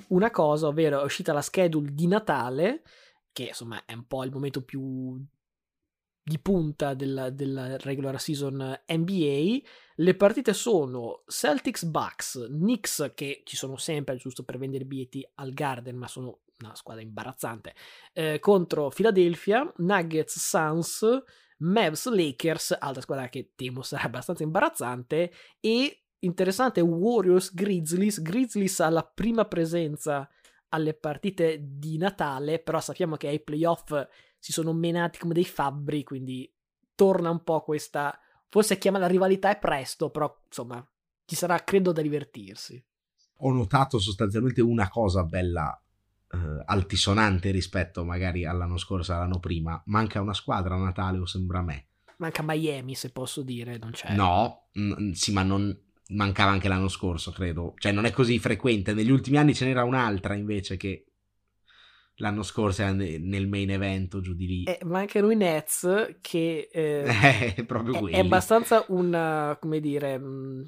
[0.09, 2.81] una cosa, ovvero è uscita la schedule di Natale,
[3.37, 5.23] che insomma è un po' il momento più
[6.23, 9.57] di punta della, della regular season NBA.
[9.97, 15.53] Le partite sono Celtics Bucks, Knicks che ci sono sempre giusto per vendere biglietti al
[15.53, 17.75] Garden, ma sono una squadra imbarazzante,
[18.13, 21.05] eh, contro Philadelphia, Nuggets Suns,
[21.59, 28.19] Mavs Lakers, altra squadra che temo sarà abbastanza imbarazzante, e interessante Warriors Grizzlies.
[28.19, 30.27] Grizzlies ha la prima presenza
[30.77, 33.93] alle partite di Natale, però sappiamo che ai playoff
[34.39, 36.51] si sono menati come dei fabbri, quindi
[36.95, 38.17] torna un po' questa.
[38.47, 40.85] Forse chiama la rivalità è presto, però insomma,
[41.25, 42.83] ci sarà credo da divertirsi.
[43.39, 45.79] Ho notato sostanzialmente una cosa bella
[46.31, 49.81] eh, altisonante rispetto magari all'anno scorso, all'anno prima.
[49.87, 51.87] Manca una squadra a Natale, o sembra a me.
[52.17, 54.15] Manca Miami, se posso dire, non c'è.
[54.15, 55.77] No, n- sì, ma non
[56.09, 57.73] mancava anche l'anno scorso, credo.
[57.77, 58.93] Cioè, non è così frequente.
[58.93, 61.05] Negli ultimi anni ce n'era un'altra invece che
[62.15, 64.63] l'anno scorso era nel main event giù di lì.
[64.63, 67.03] Eh, mancano i Nets che eh,
[67.57, 70.63] eh, proprio è, è, abbastanza una, come dire, mh, mm,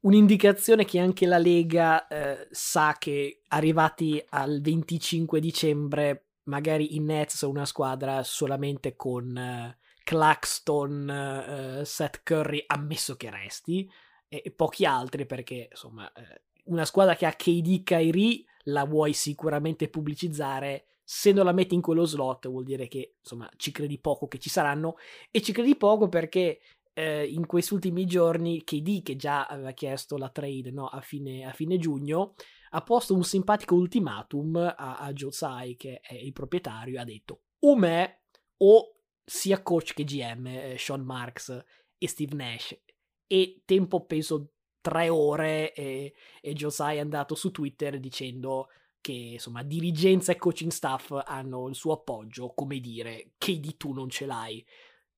[0.00, 7.36] un'indicazione che anche la Lega eh, sa che arrivati al 25 dicembre magari i Nets
[7.36, 9.74] sono una squadra solamente con uh,
[10.04, 13.90] Claxton, uh, Seth Curry, ammesso che resti,
[14.28, 19.88] e, pochi altri perché insomma uh, una squadra che ha KD Kyrie la vuoi sicuramente
[19.88, 24.26] pubblicizzare se non la metti in quello slot vuol dire che insomma ci credi poco
[24.26, 24.96] che ci saranno
[25.30, 26.58] e ci credi poco perché
[26.98, 31.44] eh, in questi ultimi giorni KD, che già aveva chiesto la trade no, a, fine,
[31.44, 32.34] a, fine, giugno,
[32.70, 37.76] ha posto un simpatico ultimatum a, a Josai, che è il proprietario, ha detto o
[37.76, 38.22] me
[38.58, 41.64] o sia coach che GM, eh, Sean Marks
[41.98, 42.80] e Steve Nash.
[43.26, 48.68] E tempo peso tre ore e, e Josai è andato su Twitter dicendo
[49.00, 53.92] che insomma dirigenza e coaching staff hanno il suo appoggio, come dire, che di tu
[53.92, 54.64] non ce l'hai.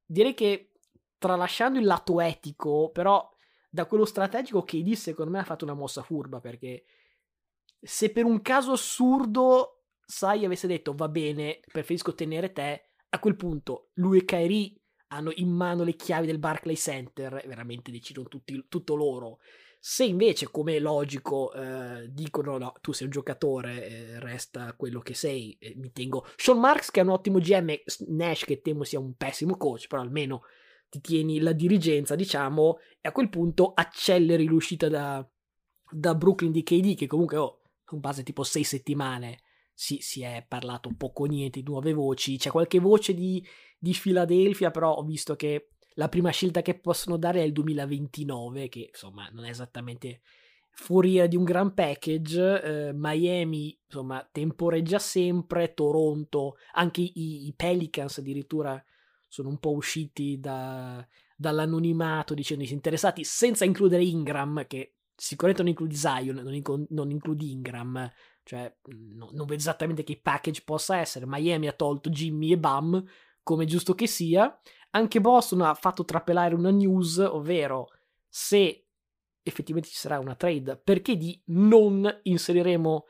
[0.04, 0.72] Direi che
[1.18, 3.28] tralasciando il lato etico, però
[3.70, 6.84] da quello strategico KD secondo me ha fatto una mossa furba perché
[7.78, 9.78] se per un caso assurdo
[10.10, 14.74] Sai avesse detto va bene, preferisco tenere te, a quel punto lui e Kyrie
[15.08, 19.38] hanno in mano le chiavi del Barclay Center, veramente decidono tutti, tutto loro.
[19.80, 25.00] Se invece, come è logico, eh, dicono no, tu sei un giocatore, eh, resta quello
[25.00, 26.26] che sei, eh, mi tengo.
[26.36, 27.74] Sean Marks che è un ottimo GM,
[28.08, 30.42] Nash che temo sia un pessimo coach, però almeno
[30.88, 35.26] ti tieni la dirigenza, diciamo, e a quel punto acceleri l'uscita da,
[35.90, 37.60] da Brooklyn di KD, che comunque oh,
[37.92, 39.40] in base tipo sei settimane
[39.80, 42.36] si, si, è parlato poco niente di nuove voci.
[42.36, 43.46] C'è qualche voce di,
[43.78, 48.68] di Philadelphia, però ho visto che la prima scelta che possono dare è il 2029,
[48.68, 50.22] che insomma non è esattamente
[50.70, 52.88] fuori di un gran package.
[52.88, 55.74] Eh, Miami, insomma, temporeggia sempre.
[55.74, 58.84] Toronto, anche i, i Pelicans addirittura
[59.28, 61.06] sono un po' usciti da,
[61.36, 67.52] dall'anonimato dicendosi interessati senza includere Ingram che sicuramente non includi Zion non, inc- non includi
[67.52, 68.10] Ingram
[68.48, 73.04] cioè no, non vedo esattamente che package possa essere Miami ha tolto Jimmy e Bam
[73.42, 74.58] come giusto che sia
[74.92, 77.88] anche Boston ha fatto trapelare una news ovvero
[78.26, 78.86] se
[79.42, 83.04] effettivamente ci sarà una trade perché di non inseriremo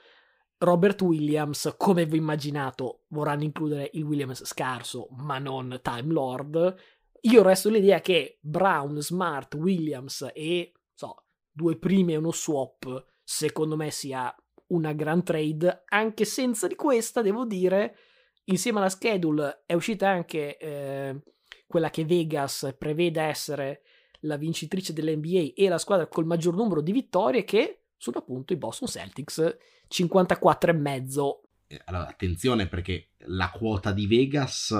[0.60, 6.74] Robert Williams, come vi immaginato, vorranno includere il Williams scarso, ma non Time Lord.
[7.20, 13.76] Io resto l'idea che Brown, Smart, Williams e so, due primi e uno swap, secondo
[13.76, 14.34] me sia
[14.68, 15.84] una gran trade.
[15.88, 17.96] Anche senza di questa, devo dire,
[18.44, 21.22] insieme alla schedule è uscita anche eh,
[21.66, 23.82] quella che Vegas prevede essere
[24.22, 28.56] la vincitrice dell'NBA e la squadra col maggior numero di vittorie, che sono appunto i
[28.56, 29.56] Boston Celtics
[29.88, 31.38] 54,5.
[31.68, 34.74] Eh, allora, attenzione perché la quota di Vegas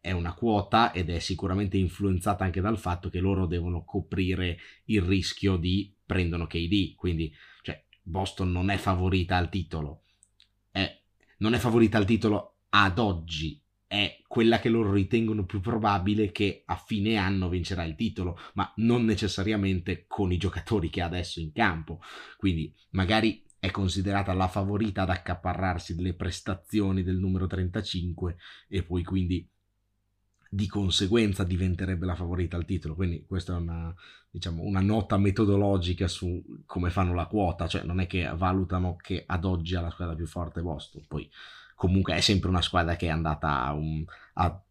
[0.00, 5.02] è una quota ed è sicuramente influenzata anche dal fatto che loro devono coprire il
[5.02, 7.32] rischio di prendono KD, quindi
[8.08, 10.04] Boston non è favorita al titolo,
[10.70, 11.00] è,
[11.38, 16.62] non è favorita al titolo ad oggi, è quella che loro ritengono più probabile che
[16.66, 21.40] a fine anno vincerà il titolo, ma non necessariamente con i giocatori che ha adesso
[21.40, 22.00] in campo.
[22.36, 28.36] Quindi magari è considerata la favorita ad accaparrarsi delle prestazioni del numero 35
[28.68, 29.48] e poi quindi
[30.48, 32.94] di conseguenza diventerebbe la favorita al titolo.
[32.94, 33.94] Quindi questa è una,
[34.30, 39.24] diciamo, una nota metodologica su come fanno la quota, cioè non è che valutano che
[39.26, 41.30] ad oggi ha la squadra più forte Boston, poi
[41.74, 44.62] comunque è sempre una squadra che è andata a un, a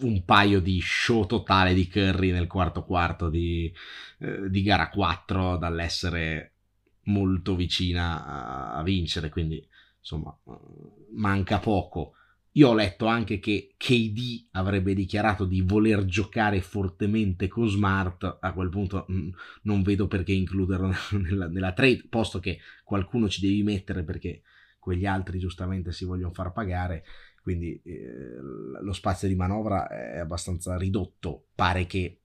[0.00, 3.72] un paio di show totale di Curry nel quarto quarto di,
[4.18, 6.52] eh, di gara 4 dall'essere
[7.04, 9.66] molto vicina a, a vincere, quindi
[9.98, 10.36] insomma
[11.12, 12.14] manca poco.
[12.58, 18.52] Io ho letto anche che KD avrebbe dichiarato di voler giocare fortemente con Smart, a
[18.52, 19.28] quel punto mh, mm,
[19.62, 20.90] non vedo perché includerlo
[21.22, 24.42] nella, nella, trade, posto che qualcuno ci devi mettere perché
[24.80, 27.04] quegli altri giustamente si vogliono far pagare,
[27.42, 28.38] quindi eh,
[28.82, 32.22] lo spazio di manovra è abbastanza ridotto, pare che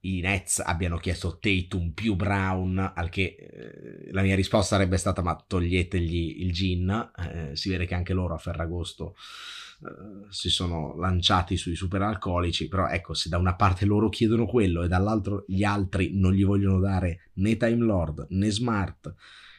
[0.00, 5.22] i Nets abbiano chiesto Tatum più Brown, al che eh, la mia risposta sarebbe stata
[5.22, 9.14] ma toglietegli il gin, eh, si vede che anche loro a Ferragosto
[9.80, 14.82] eh, si sono lanciati sui superalcolici, però ecco se da una parte loro chiedono quello
[14.82, 19.14] e dall'altro gli altri non gli vogliono dare né Time Lord né Smart,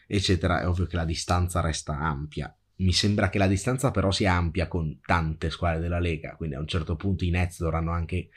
[0.07, 2.53] eccetera, è ovvio che la distanza resta ampia.
[2.78, 6.59] Mi sembra che la distanza però sia ampia con tante squadre della Lega, quindi a
[6.59, 8.30] un certo punto i Nets dovranno anche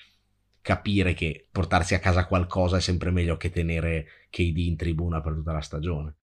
[0.60, 5.34] capire che portarsi a casa qualcosa è sempre meglio che tenere KD in tribuna per
[5.34, 6.16] tutta la stagione.